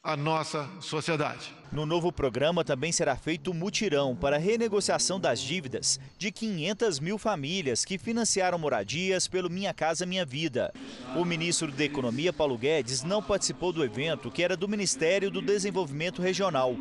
[0.07, 1.53] a nossa sociedade.
[1.69, 7.17] No novo programa também será feito um mutirão para renegociação das dívidas de 500 mil
[7.17, 10.73] famílias que financiaram moradias pelo Minha Casa Minha Vida.
[11.13, 15.41] O ministro da Economia, Paulo Guedes, não participou do evento, que era do Ministério do
[15.41, 16.77] Desenvolvimento Regional.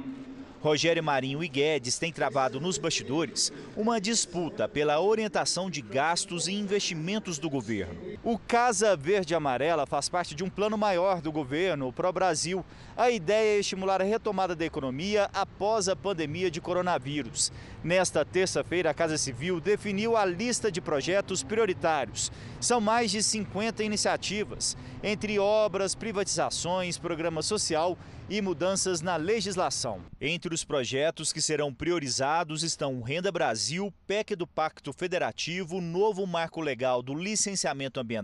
[0.60, 6.52] Rogério Marinho e Guedes têm travado nos bastidores uma disputa pela orientação de gastos e
[6.52, 8.05] investimentos do governo.
[8.28, 12.66] O Casa Verde Amarela faz parte de um plano maior do governo para o Brasil.
[12.96, 17.52] A ideia é estimular a retomada da economia após a pandemia de coronavírus.
[17.84, 22.32] Nesta terça-feira, a Casa Civil definiu a lista de projetos prioritários.
[22.60, 27.96] São mais de 50 iniciativas, entre obras, privatizações, programa social
[28.28, 30.00] e mudanças na legislação.
[30.20, 36.60] Entre os projetos que serão priorizados estão Renda Brasil, PEC do Pacto Federativo, novo marco
[36.60, 38.15] legal do licenciamento ambiental,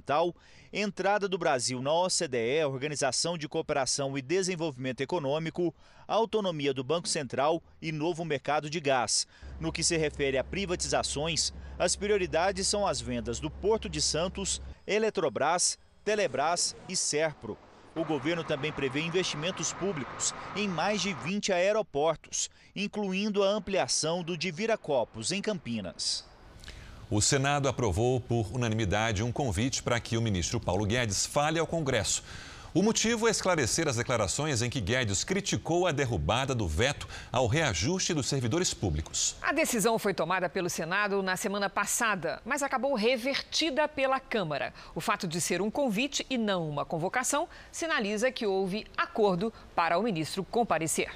[0.72, 5.74] entrada do Brasil na OCDE, Organização de Cooperação e Desenvolvimento Econômico,
[6.09, 9.26] autonomia do Banco Central e novo mercado de gás.
[9.61, 14.62] No que se refere a privatizações, as prioridades são as vendas do Porto de Santos,
[14.87, 17.59] Eletrobras, Telebrás e Serpro.
[17.94, 24.37] O governo também prevê investimentos públicos em mais de 20 aeroportos, incluindo a ampliação do
[24.37, 26.32] de Viracopos, em Campinas.
[27.14, 31.66] O Senado aprovou por unanimidade um convite para que o ministro Paulo Guedes fale ao
[31.66, 32.22] Congresso
[32.75, 37.46] o motivo é esclarecer as declarações em que Guedes criticou a derrubada do veto ao
[37.46, 39.37] reajuste dos servidores públicos.
[39.42, 44.72] A decisão foi tomada pelo Senado na semana passada, mas acabou revertida pela Câmara.
[44.94, 49.98] O fato de ser um convite e não uma convocação sinaliza que houve acordo para
[49.98, 51.11] o ministro comparecer.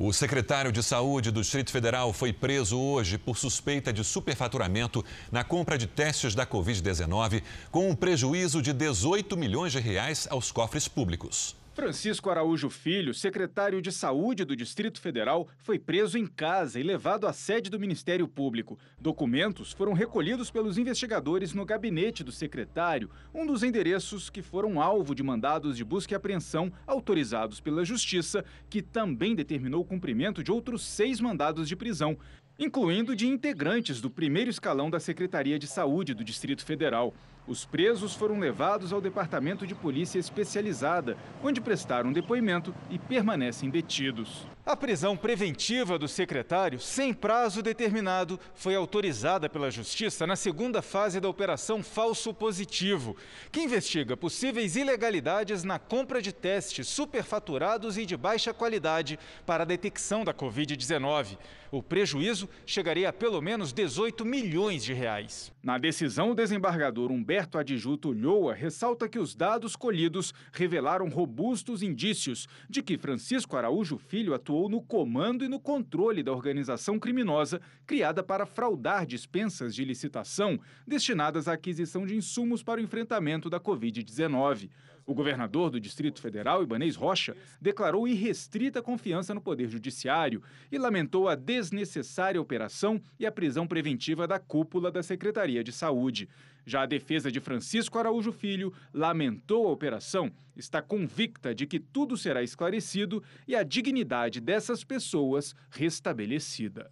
[0.00, 5.42] O secretário de Saúde do Distrito Federal foi preso hoje por suspeita de superfaturamento na
[5.42, 10.86] compra de testes da Covid-19, com um prejuízo de 18 milhões de reais aos cofres
[10.86, 11.57] públicos.
[11.78, 17.24] Francisco Araújo Filho, secretário de Saúde do Distrito Federal, foi preso em casa e levado
[17.24, 18.76] à sede do Ministério Público.
[19.00, 25.14] Documentos foram recolhidos pelos investigadores no gabinete do secretário, um dos endereços que foram alvo
[25.14, 30.50] de mandados de busca e apreensão autorizados pela Justiça, que também determinou o cumprimento de
[30.50, 32.18] outros seis mandados de prisão
[32.60, 37.14] incluindo de integrantes do primeiro escalão da Secretaria de Saúde do Distrito Federal.
[37.48, 44.46] Os presos foram levados ao Departamento de Polícia Especializada, onde prestaram depoimento e permanecem detidos.
[44.66, 51.20] A prisão preventiva do secretário, sem prazo determinado, foi autorizada pela Justiça na segunda fase
[51.20, 53.16] da Operação Falso Positivo,
[53.50, 59.66] que investiga possíveis ilegalidades na compra de testes superfaturados e de baixa qualidade para a
[59.66, 61.38] detecção da Covid-19.
[61.70, 65.52] O prejuízo chegaria a pelo menos 18 milhões de reais.
[65.62, 72.48] Na decisão, o desembargador Humberto Adjuto Ulloa ressalta que os dados colhidos revelaram robustos indícios
[72.70, 78.22] de que Francisco Araújo Filho atuou no comando e no controle da organização criminosa criada
[78.22, 84.70] para fraudar dispensas de licitação destinadas à aquisição de insumos para o enfrentamento da Covid-19.
[85.08, 91.30] O governador do Distrito Federal, Ibanês Rocha, declarou irrestrita confiança no Poder Judiciário e lamentou
[91.30, 96.28] a desnecessária operação e a prisão preventiva da cúpula da Secretaria de Saúde.
[96.64, 102.16] Já a defesa de Francisco Araújo Filho lamentou a operação, está convicta de que tudo
[102.16, 106.90] será esclarecido e a dignidade dessas pessoas restabelecida.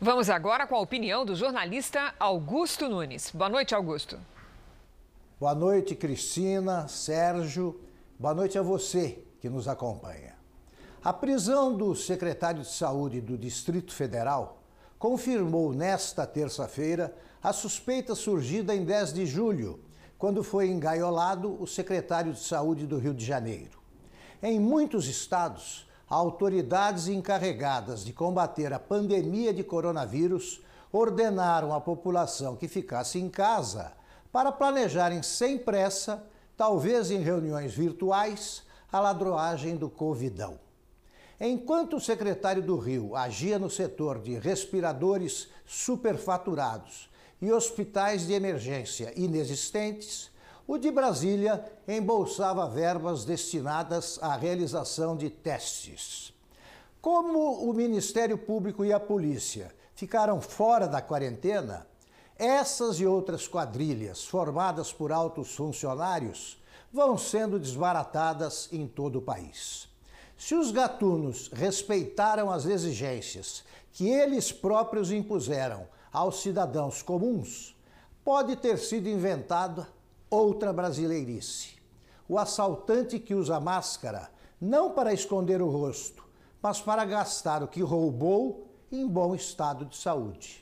[0.00, 3.32] Vamos agora com a opinião do jornalista Augusto Nunes.
[3.34, 4.16] Boa noite, Augusto.
[5.40, 7.80] Boa noite, Cristina, Sérgio.
[8.18, 10.39] Boa noite a você que nos acompanha.
[11.02, 14.58] A prisão do secretário de Saúde do Distrito Federal
[14.98, 19.80] confirmou nesta terça-feira a suspeita surgida em 10 de julho,
[20.18, 23.80] quando foi engaiolado o secretário de Saúde do Rio de Janeiro.
[24.42, 30.60] Em muitos estados, autoridades encarregadas de combater a pandemia de coronavírus
[30.92, 33.94] ordenaram à população que ficasse em casa
[34.30, 36.22] para planejarem sem pressa,
[36.58, 38.62] talvez em reuniões virtuais,
[38.92, 40.58] a ladroagem do Covidão.
[41.40, 47.08] Enquanto o secretário do Rio agia no setor de respiradores superfaturados
[47.40, 50.30] e hospitais de emergência inexistentes,
[50.66, 56.34] o de Brasília embolsava verbas destinadas à realização de testes.
[57.00, 61.86] Como o Ministério Público e a polícia ficaram fora da quarentena,
[62.36, 66.62] essas e outras quadrilhas, formadas por altos funcionários,
[66.92, 69.89] vão sendo desbaratadas em todo o país.
[70.40, 73.62] Se os gatunos respeitaram as exigências
[73.92, 77.76] que eles próprios impuseram aos cidadãos comuns,
[78.24, 79.86] pode ter sido inventada
[80.30, 81.76] outra brasileirice.
[82.26, 86.26] O assaltante que usa máscara não para esconder o rosto,
[86.62, 90.59] mas para gastar o que roubou em bom estado de saúde.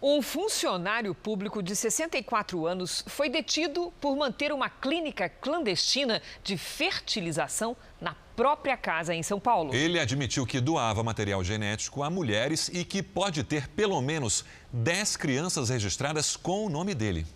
[0.00, 7.76] Um funcionário público de 64 anos foi detido por manter uma clínica clandestina de fertilização
[8.00, 9.74] na própria casa em São Paulo.
[9.74, 15.16] Ele admitiu que doava material genético a mulheres e que pode ter pelo menos 10
[15.16, 17.26] crianças registradas com o nome dele.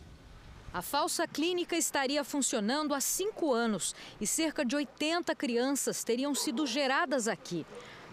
[0.72, 6.64] A falsa clínica estaria funcionando há cinco anos e cerca de 80 crianças teriam sido
[6.64, 7.66] geradas aqui.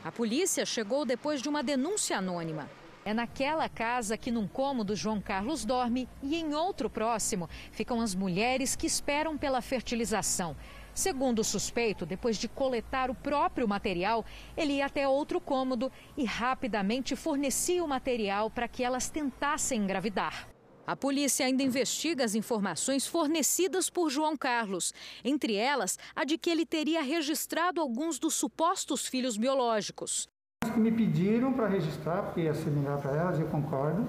[0.04, 2.79] A polícia chegou depois de uma denúncia anônima.
[3.10, 8.14] É naquela casa que num cômodo João Carlos dorme e em outro próximo ficam as
[8.14, 10.56] mulheres que esperam pela fertilização.
[10.94, 14.24] Segundo o suspeito, depois de coletar o próprio material,
[14.56, 20.48] ele ia até outro cômodo e rapidamente fornecia o material para que elas tentassem engravidar.
[20.86, 24.94] A polícia ainda investiga as informações fornecidas por João Carlos,
[25.26, 30.30] entre elas a de que ele teria registrado alguns dos supostos filhos biológicos.
[30.62, 34.06] As que me pediram para registrar, porque ia seminar para elas, eu concordo.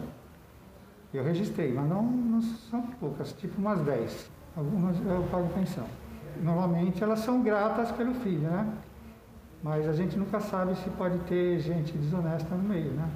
[1.14, 4.28] Eu registrei, mas não, não são poucas, tipo umas 10.
[4.57, 5.86] Algumas eu pago pensão.
[6.42, 8.66] Normalmente elas são gratas pelo filho, né?
[9.62, 13.09] Mas a gente nunca sabe se pode ter gente desonesta no meio, né?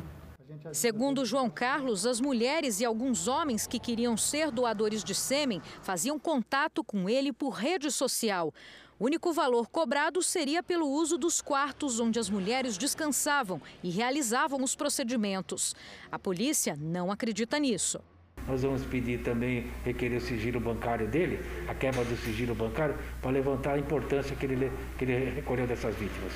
[0.72, 6.18] Segundo João Carlos, as mulheres e alguns homens que queriam ser doadores de sêmen faziam
[6.18, 8.53] contato com ele por rede social.
[8.97, 14.62] O único valor cobrado seria pelo uso dos quartos onde as mulheres descansavam e realizavam
[14.62, 15.74] os procedimentos.
[16.12, 17.99] A polícia não acredita nisso.
[18.47, 23.32] Nós vamos pedir também, requerer o sigilo bancário dele, a quebra do sigilo bancário, para
[23.32, 26.32] levantar a importância que ele, que ele recolheu dessas vítimas.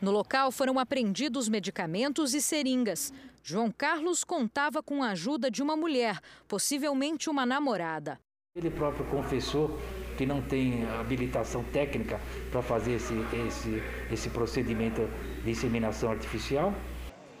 [0.00, 3.12] No local foram apreendidos medicamentos e seringas.
[3.42, 8.18] João Carlos contava com a ajuda de uma mulher, possivelmente uma namorada.
[8.56, 9.78] Ele próprio confessou
[10.20, 13.14] que não tem habilitação técnica para fazer esse,
[13.48, 15.08] esse, esse procedimento
[15.42, 16.74] de inseminação artificial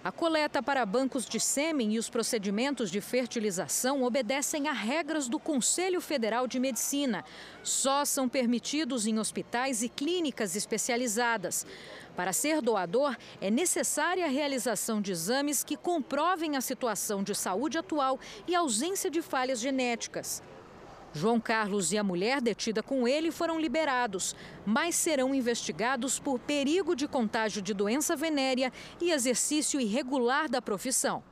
[0.02, 5.38] a coleta para bancos de sêmen e os procedimentos de fertilização obedecem a regras do
[5.38, 7.22] Conselho Federal de Medicina.
[7.62, 11.66] Só são permitidos em hospitais e clínicas especializadas.
[12.16, 17.76] Para ser doador, é necessária a realização de exames que comprovem a situação de saúde
[17.76, 18.18] atual
[18.48, 20.42] e ausência de falhas genéticas.
[21.12, 26.94] João Carlos e a mulher detida com ele foram liberados, mas serão investigados por perigo
[26.94, 31.22] de contágio de doença venérea e exercício irregular da profissão.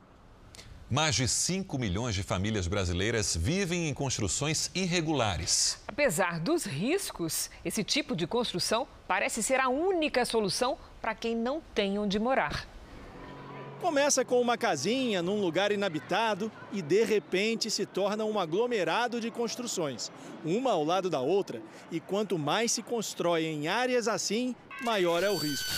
[0.89, 5.79] Mais de 5 milhões de famílias brasileiras vivem em construções irregulares.
[5.87, 11.61] Apesar dos riscos, esse tipo de construção parece ser a única solução para quem não
[11.75, 12.67] tem onde morar.
[13.81, 19.31] Começa com uma casinha num lugar inabitado e de repente se torna um aglomerado de
[19.31, 20.11] construções,
[20.43, 24.53] uma ao lado da outra, e quanto mais se constrói em áreas assim,
[24.83, 25.69] maior é o risco.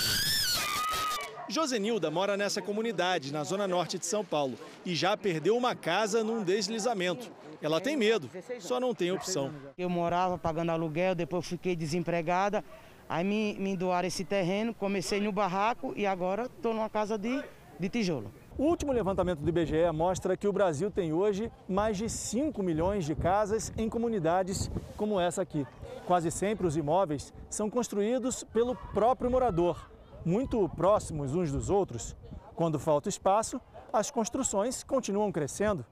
[1.48, 6.24] Josenilda mora nessa comunidade, na zona norte de São Paulo, e já perdeu uma casa
[6.24, 7.30] num deslizamento.
[7.62, 8.28] Ela tem medo,
[8.60, 9.54] só não tem opção.
[9.78, 12.64] Eu morava pagando aluguel, depois fiquei desempregada,
[13.08, 17.44] aí me, me doaram esse terreno, comecei no barraco e agora estou numa casa de
[17.82, 18.32] de tijolo.
[18.58, 23.06] O último levantamento do IBGE mostra que o Brasil tem hoje mais de 5 milhões
[23.06, 25.66] de casas em comunidades como essa aqui.
[26.06, 29.90] Quase sempre os imóveis são construídos pelo próprio morador,
[30.24, 32.16] muito próximos uns dos outros.
[32.56, 33.60] Quando falta espaço,
[33.92, 35.84] as construções continuam crescendo,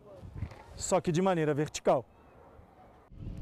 [0.76, 2.06] só que de maneira vertical.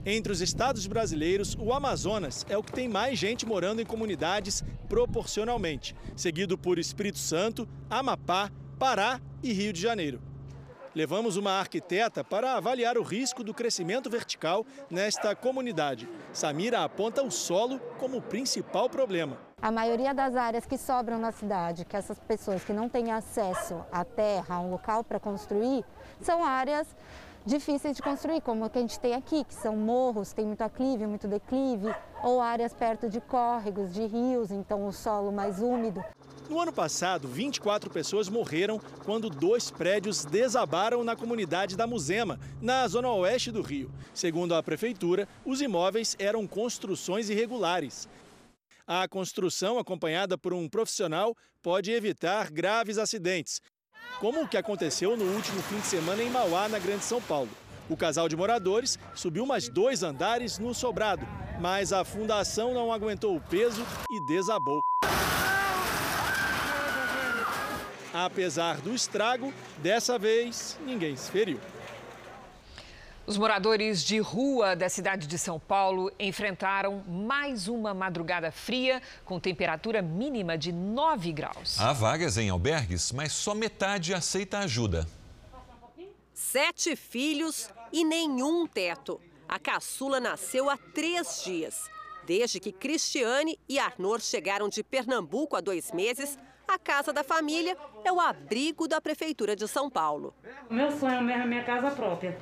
[0.05, 4.63] Entre os estados brasileiros, o Amazonas é o que tem mais gente morando em comunidades
[4.87, 8.49] proporcionalmente, seguido por Espírito Santo, Amapá,
[8.79, 10.21] Pará e Rio de Janeiro.
[10.95, 16.09] Levamos uma arquiteta para avaliar o risco do crescimento vertical nesta comunidade.
[16.33, 19.37] Samira aponta o solo como o principal problema.
[19.61, 23.83] A maioria das áreas que sobram na cidade, que essas pessoas que não têm acesso
[23.91, 25.83] à terra, a um local para construir,
[26.21, 26.87] são áreas
[27.47, 30.61] difíceis de construir, como a que a gente tem aqui, que são morros, tem muito
[30.61, 36.03] aclive, muito declive, ou áreas perto de córregos, de rios, então o solo mais úmido.
[36.49, 42.87] No ano passado, 24 pessoas morreram quando dois prédios desabaram na comunidade da Muzema, na
[42.87, 43.91] zona oeste do Rio.
[44.13, 48.07] Segundo a prefeitura, os imóveis eram construções irregulares.
[48.85, 53.59] A construção, acompanhada por um profissional, pode evitar graves acidentes,
[54.19, 57.49] como o que aconteceu no último fim de semana em Mauá, na Grande São Paulo.
[57.89, 61.25] O casal de moradores subiu mais dois andares no sobrado,
[61.59, 64.81] mas a fundação não aguentou o peso e desabou.
[68.13, 71.59] Apesar do estrago, dessa vez ninguém se feriu.
[73.27, 79.37] Os moradores de rua da cidade de São Paulo enfrentaram mais uma madrugada fria, com
[79.37, 81.77] temperatura mínima de 9 graus.
[81.77, 85.05] Há vagas em albergues, mas só metade aceita ajuda.
[86.33, 89.19] Sete filhos e nenhum teto.
[89.45, 91.89] A caçula nasceu há três dias.
[92.25, 97.77] Desde que Cristiane e Arnor chegaram de Pernambuco há dois meses, a Casa da Família
[98.03, 100.33] é o abrigo da Prefeitura de São Paulo.
[100.69, 102.37] O meu sonho mesmo é minha casa própria.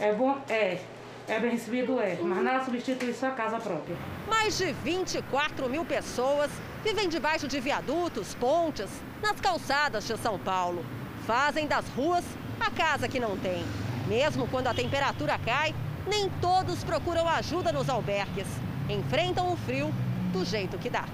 [0.00, 0.80] É bom, é.
[1.28, 2.16] É bem recebido, é.
[2.20, 3.96] Mas nada substitui sua casa própria.
[4.26, 6.50] Mais de 24 mil pessoas
[6.82, 8.90] vivem debaixo de viadutos, pontes,
[9.22, 10.84] nas calçadas de São Paulo.
[11.26, 12.24] Fazem das ruas
[12.58, 13.64] a casa que não tem.
[14.08, 15.74] Mesmo quando a temperatura cai,
[16.06, 18.46] nem todos procuram ajuda nos albergues.
[18.88, 19.92] Enfrentam o frio
[20.32, 21.04] do jeito que dá.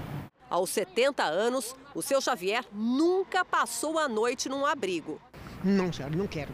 [0.49, 5.19] Aos 70 anos, o seu Xavier nunca passou a noite num abrigo.
[5.63, 6.53] Não, senhora, não quero.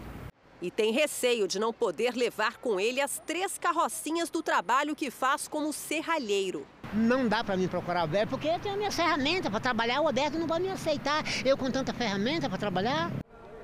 [0.62, 5.10] E tem receio de não poder levar com ele as três carrocinhas do trabalho que
[5.10, 6.66] faz como serralheiro.
[6.94, 10.02] Não dá para mim procurar albergue porque eu tenho a minha ferramenta para trabalhar.
[10.02, 11.24] O albergue não vai me aceitar.
[11.44, 13.12] Eu com tanta ferramenta para trabalhar.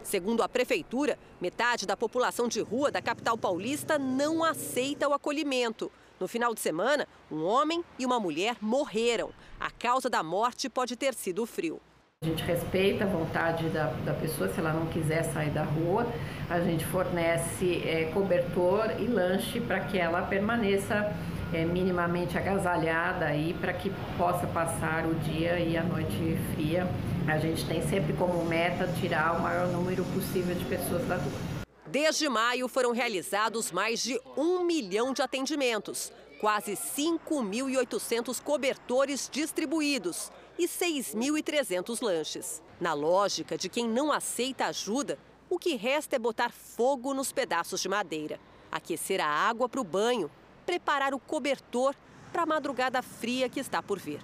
[0.02, 5.92] Segundo a prefeitura, metade da população de rua da capital paulista não aceita o acolhimento.
[6.20, 9.30] No final de semana, um homem e uma mulher morreram.
[9.60, 11.80] A causa da morte pode ter sido o frio.
[12.24, 16.12] A gente respeita a vontade da, da pessoa, se ela não quiser sair da rua,
[16.50, 21.16] a gente fornece é, cobertor e lanche para que ela permaneça
[21.54, 26.88] é, minimamente agasalhada aí para que possa passar o dia e a noite fria.
[27.28, 31.57] A gente tem sempre como meta tirar o maior número possível de pessoas da rua.
[31.90, 36.12] Desde maio foram realizados mais de um milhão de atendimentos,
[36.42, 40.30] quase 5.800 cobertores distribuídos
[40.60, 42.62] e 6.300 lanches.
[42.80, 45.18] Na lógica de quem não aceita ajuda,
[45.50, 48.38] o que resta é botar fogo nos pedaços de madeira,
[48.70, 50.30] aquecer a água para o banho,
[50.66, 51.96] preparar o cobertor
[52.34, 54.20] para a madrugada fria que está por vir.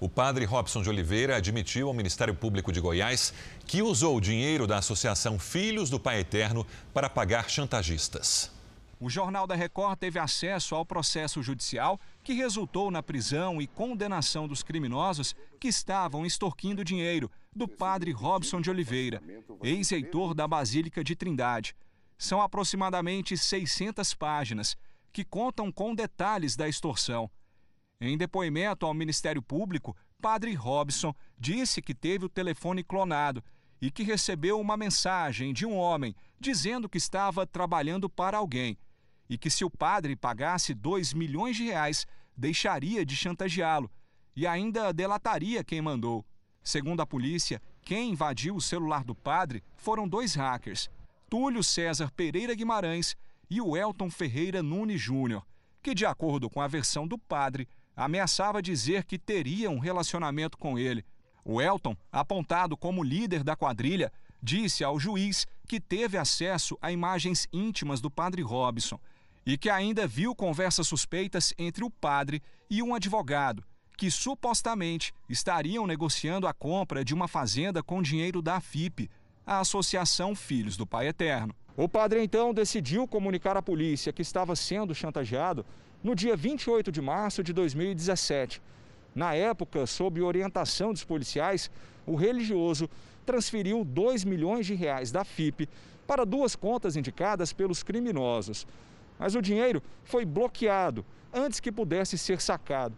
[0.00, 3.34] O padre Robson de Oliveira admitiu ao Ministério Público de Goiás
[3.66, 8.52] que usou o dinheiro da Associação Filhos do Pai Eterno para pagar chantagistas.
[9.00, 14.46] O Jornal da Record teve acesso ao processo judicial que resultou na prisão e condenação
[14.46, 19.20] dos criminosos que estavam extorquindo dinheiro do padre Robson de Oliveira,
[19.62, 21.74] ex-reitor da Basílica de Trindade.
[22.16, 24.76] São aproximadamente 600 páginas
[25.12, 27.28] que contam com detalhes da extorsão.
[28.00, 33.42] Em depoimento ao Ministério Público, Padre Robson disse que teve o telefone clonado
[33.82, 38.78] e que recebeu uma mensagem de um homem dizendo que estava trabalhando para alguém
[39.28, 43.90] e que se o padre pagasse 2 milhões de reais, deixaria de chantageá-lo
[44.34, 46.24] e ainda delataria quem mandou.
[46.62, 50.88] Segundo a polícia, quem invadiu o celular do padre foram dois hackers,
[51.28, 53.16] Túlio César Pereira Guimarães
[53.50, 55.44] e o Elton Ferreira Nunes Júnior,
[55.82, 57.68] que, de acordo com a versão do padre,
[57.98, 61.04] ameaçava dizer que teria um relacionamento com ele.
[61.44, 67.48] O Elton, apontado como líder da quadrilha, disse ao juiz que teve acesso a imagens
[67.52, 69.00] íntimas do padre Robson
[69.44, 72.40] e que ainda viu conversas suspeitas entre o padre
[72.70, 73.64] e um advogado,
[73.96, 79.10] que supostamente estariam negociando a compra de uma fazenda com dinheiro da FIP,
[79.44, 81.52] a Associação Filhos do Pai Eterno.
[81.76, 85.66] O padre então decidiu comunicar à polícia que estava sendo chantageado
[86.02, 88.62] no dia 28 de março de 2017.
[89.14, 91.70] Na época, sob orientação dos policiais,
[92.06, 92.88] o religioso
[93.26, 95.68] transferiu 2 milhões de reais da FIP
[96.06, 98.66] para duas contas indicadas pelos criminosos.
[99.18, 102.96] mas o dinheiro foi bloqueado antes que pudesse ser sacado.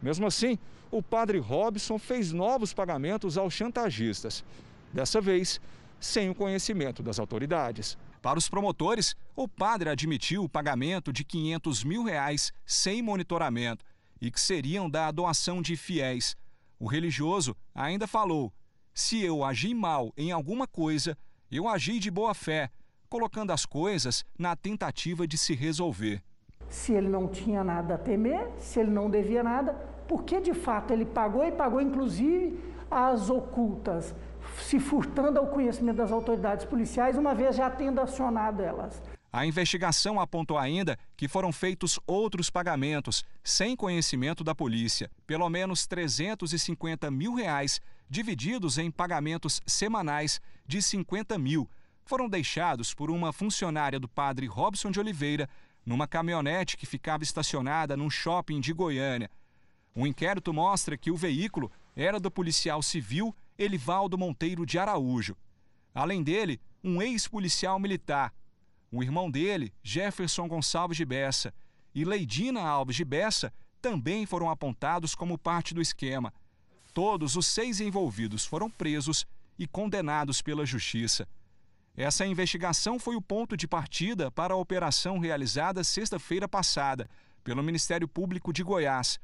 [0.00, 0.58] Mesmo assim,
[0.90, 4.42] o padre Robson fez novos pagamentos aos chantagistas,
[4.92, 5.60] dessa vez
[6.00, 7.96] sem o conhecimento das autoridades.
[8.22, 13.84] Para os promotores, o padre admitiu o pagamento de 500 mil reais sem monitoramento
[14.20, 16.36] e que seriam da doação de fiéis.
[16.78, 18.52] O religioso ainda falou:
[18.94, 21.18] se eu agi mal em alguma coisa,
[21.50, 22.70] eu agi de boa fé,
[23.08, 26.22] colocando as coisas na tentativa de se resolver.
[26.68, 29.74] Se ele não tinha nada a temer, se ele não devia nada,
[30.06, 34.14] porque de fato ele pagou e pagou inclusive as ocultas,
[34.58, 39.00] se furtando ao conhecimento das autoridades policiais, uma vez já tendo acionado elas.
[39.32, 45.86] A investigação apontou ainda que foram feitos outros pagamentos sem conhecimento da polícia, pelo menos
[45.86, 47.80] 350 mil reais,
[48.10, 51.66] divididos em pagamentos semanais de 50 mil,
[52.04, 55.48] foram deixados por uma funcionária do padre Robson de Oliveira
[55.84, 59.30] numa caminhonete que ficava estacionada num shopping de Goiânia.
[59.94, 65.36] O inquérito mostra que o veículo era do policial civil Elivaldo Monteiro de Araújo.
[65.94, 68.32] Além dele, um ex-policial militar,
[68.90, 71.54] o irmão dele, Jefferson Gonçalves de Bessa,
[71.94, 76.32] e Leidina Alves de Bessa também foram apontados como parte do esquema.
[76.92, 79.26] Todos os seis envolvidos foram presos
[79.58, 81.26] e condenados pela Justiça.
[81.96, 87.08] Essa investigação foi o ponto de partida para a operação realizada sexta-feira passada
[87.44, 89.18] pelo Ministério Público de Goiás.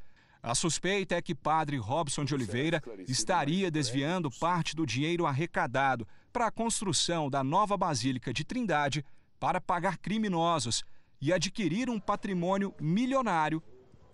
[0.49, 6.47] A suspeita é que padre Robson de Oliveira estaria desviando parte do dinheiro arrecadado para
[6.47, 9.05] a construção da nova Basílica de Trindade
[9.39, 10.85] para pagar criminosos
[11.21, 13.63] e adquirir um patrimônio milionário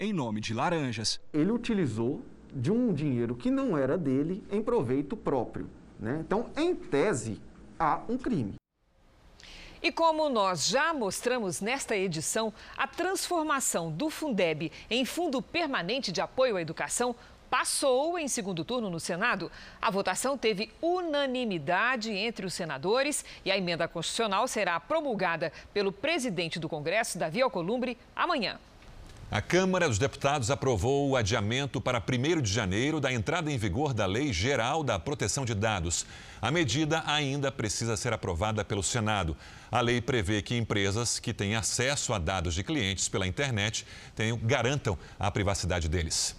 [0.01, 1.21] em nome de laranjas.
[1.33, 2.21] Ele utilizou
[2.53, 5.71] de um dinheiro que não era dele em proveito próprio.
[6.01, 6.19] Né?
[6.27, 7.41] Então, em tese,
[7.79, 8.57] há um crime.
[9.85, 16.23] E como nós já mostramos nesta edição, a transformação do Fundeb em Fundo Permanente de
[16.23, 17.15] Apoio à Educação
[17.51, 19.53] passou em segundo turno no Senado.
[19.83, 26.59] A votação teve unanimidade entre os senadores e a emenda constitucional será promulgada pelo presidente
[26.59, 28.59] do Congresso, Davi Alcolumbre, amanhã.
[29.35, 33.93] A Câmara dos Deputados aprovou o adiamento para 1 de janeiro da entrada em vigor
[33.93, 36.07] da Lei Geral da Proteção de Dados.
[36.41, 39.37] A medida ainda precisa ser aprovada pelo Senado.
[39.73, 44.39] A lei prevê que empresas que têm acesso a dados de clientes pela internet tenham,
[44.39, 46.37] garantam a privacidade deles.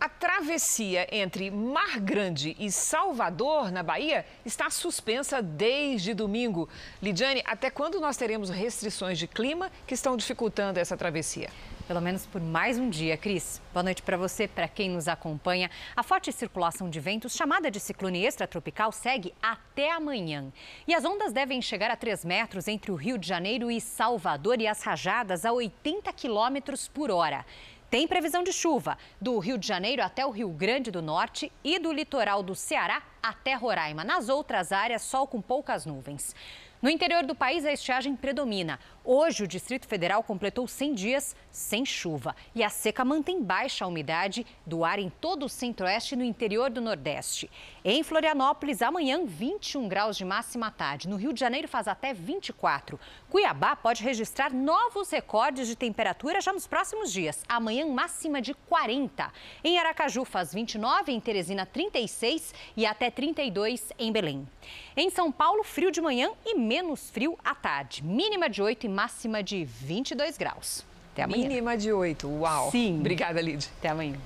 [0.00, 6.68] A travessia entre Mar Grande e Salvador, na Bahia, está suspensa desde domingo.
[7.00, 11.48] Lidiane, até quando nós teremos restrições de clima que estão dificultando essa travessia?
[11.88, 13.62] Pelo menos por mais um dia, Cris.
[13.72, 15.70] Boa noite para você, para quem nos acompanha.
[15.96, 20.52] A forte circulação de ventos, chamada de ciclone extratropical, segue até amanhã.
[20.86, 24.60] E as ondas devem chegar a 3 metros entre o Rio de Janeiro e Salvador
[24.60, 27.42] e as rajadas a 80 quilômetros por hora.
[27.90, 31.78] Tem previsão de chuva do Rio de Janeiro até o Rio Grande do Norte e
[31.78, 34.04] do litoral do Ceará até Roraima.
[34.04, 36.36] Nas outras áreas, sol com poucas nuvens.
[36.80, 38.78] No interior do país, a estiagem predomina.
[39.10, 43.88] Hoje, o Distrito Federal completou 100 dias sem chuva e a seca mantém baixa a
[43.88, 47.50] umidade do ar em todo o centro-oeste e no interior do Nordeste.
[47.82, 51.08] Em Florianópolis, amanhã, 21 graus de máxima tarde.
[51.08, 53.00] No Rio de Janeiro, faz até 24.
[53.30, 57.42] Cuiabá pode registrar novos recordes de temperatura já nos próximos dias.
[57.48, 59.32] Amanhã, máxima de 40.
[59.64, 64.46] Em Aracaju, faz 29, em Teresina, 36 e até 32 em Belém.
[64.94, 68.04] Em São Paulo, frio de manhã e menos frio à tarde.
[68.04, 70.84] Mínima de 8 e máxima de 22 graus.
[71.12, 71.46] Até amanhã.
[71.46, 72.72] Mínima de 8, uau.
[72.72, 72.98] Sim.
[72.98, 73.64] Obrigada, Lid.
[73.78, 74.16] Até amanhã.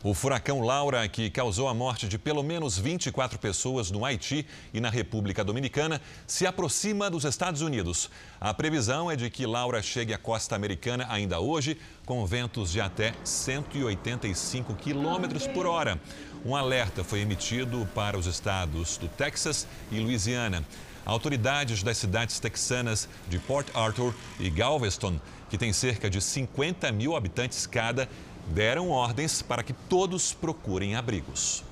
[0.00, 4.80] O furacão Laura, que causou a morte de pelo menos 24 pessoas no Haiti e
[4.80, 8.08] na República Dominicana, se aproxima dos Estados Unidos.
[8.40, 11.76] A previsão é de que Laura chegue à costa americana ainda hoje,
[12.06, 16.00] com ventos de até 185 quilômetros por hora.
[16.46, 20.64] Um alerta foi emitido para os estados do Texas e Louisiana.
[21.04, 27.16] Autoridades das cidades texanas de Port Arthur e Galveston, que têm cerca de 50 mil
[27.16, 28.08] habitantes cada,
[28.48, 31.64] deram ordens para que todos procurem abrigos.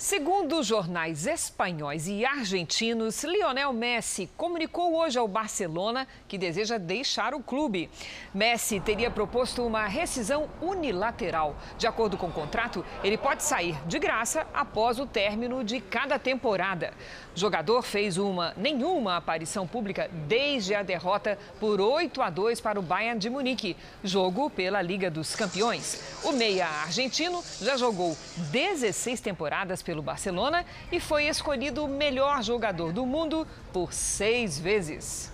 [0.00, 7.42] Segundo jornais espanhóis e argentinos, Lionel Messi comunicou hoje ao Barcelona que deseja deixar o
[7.42, 7.90] clube.
[8.32, 11.54] Messi teria proposto uma rescisão unilateral.
[11.76, 16.18] De acordo com o contrato, ele pode sair de graça após o término de cada
[16.18, 16.94] temporada.
[17.36, 22.80] O jogador fez uma nenhuma aparição pública desde a derrota por 8 a 2 para
[22.80, 26.00] o Bayern de Munique, jogo pela Liga dos Campeões.
[26.24, 28.16] O meia argentino já jogou
[28.50, 35.32] 16 temporadas pelo Barcelona e foi escolhido o melhor jogador do mundo por seis vezes.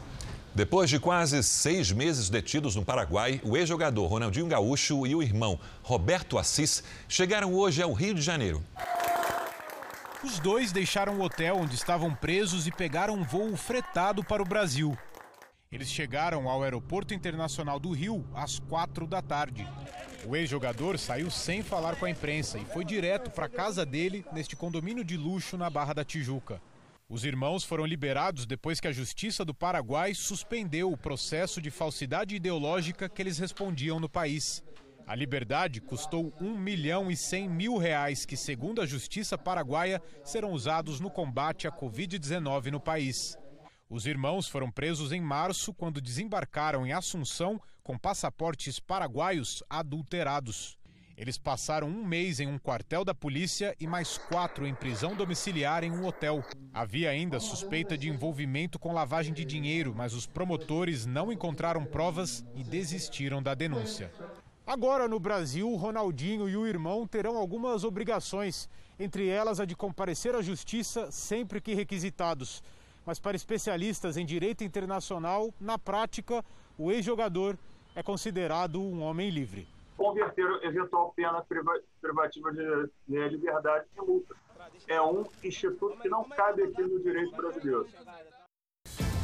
[0.54, 5.60] Depois de quase seis meses detidos no Paraguai, o ex-jogador Ronaldinho Gaúcho e o irmão
[5.82, 8.64] Roberto Assis chegaram hoje ao Rio de Janeiro.
[10.24, 14.46] Os dois deixaram o hotel onde estavam presos e pegaram um voo fretado para o
[14.46, 14.96] Brasil.
[15.70, 19.66] Eles chegaram ao Aeroporto Internacional do Rio às quatro da tarde.
[20.24, 24.24] O ex-jogador saiu sem falar com a imprensa e foi direto para a casa dele
[24.32, 26.62] neste condomínio de luxo na Barra da Tijuca.
[27.08, 32.34] Os irmãos foram liberados depois que a Justiça do Paraguai suspendeu o processo de falsidade
[32.34, 34.62] ideológica que eles respondiam no país.
[35.06, 40.50] A liberdade custou 1 milhão e 100 mil reais, que, segundo a Justiça paraguaia, serão
[40.50, 43.38] usados no combate à Covid-19 no país.
[43.88, 50.76] Os irmãos foram presos em março, quando desembarcaram em Assunção com passaportes paraguaios adulterados.
[51.16, 55.84] Eles passaram um mês em um quartel da polícia e mais quatro em prisão domiciliar
[55.84, 56.44] em um hotel.
[56.74, 62.44] Havia ainda suspeita de envolvimento com lavagem de dinheiro, mas os promotores não encontraram provas
[62.56, 64.12] e desistiram da denúncia.
[64.66, 68.68] Agora, no Brasil, Ronaldinho e o irmão terão algumas obrigações,
[68.98, 72.64] entre elas a de comparecer à justiça sempre que requisitados.
[73.06, 76.44] Mas, para especialistas em direito internacional, na prática,
[76.76, 77.56] o ex-jogador
[77.94, 79.68] é considerado um homem livre.
[79.96, 81.42] Converter eventual pena
[82.00, 84.34] privativa de liberdade em multa.
[84.88, 87.86] É um instituto que não cabe aqui no direito brasileiro.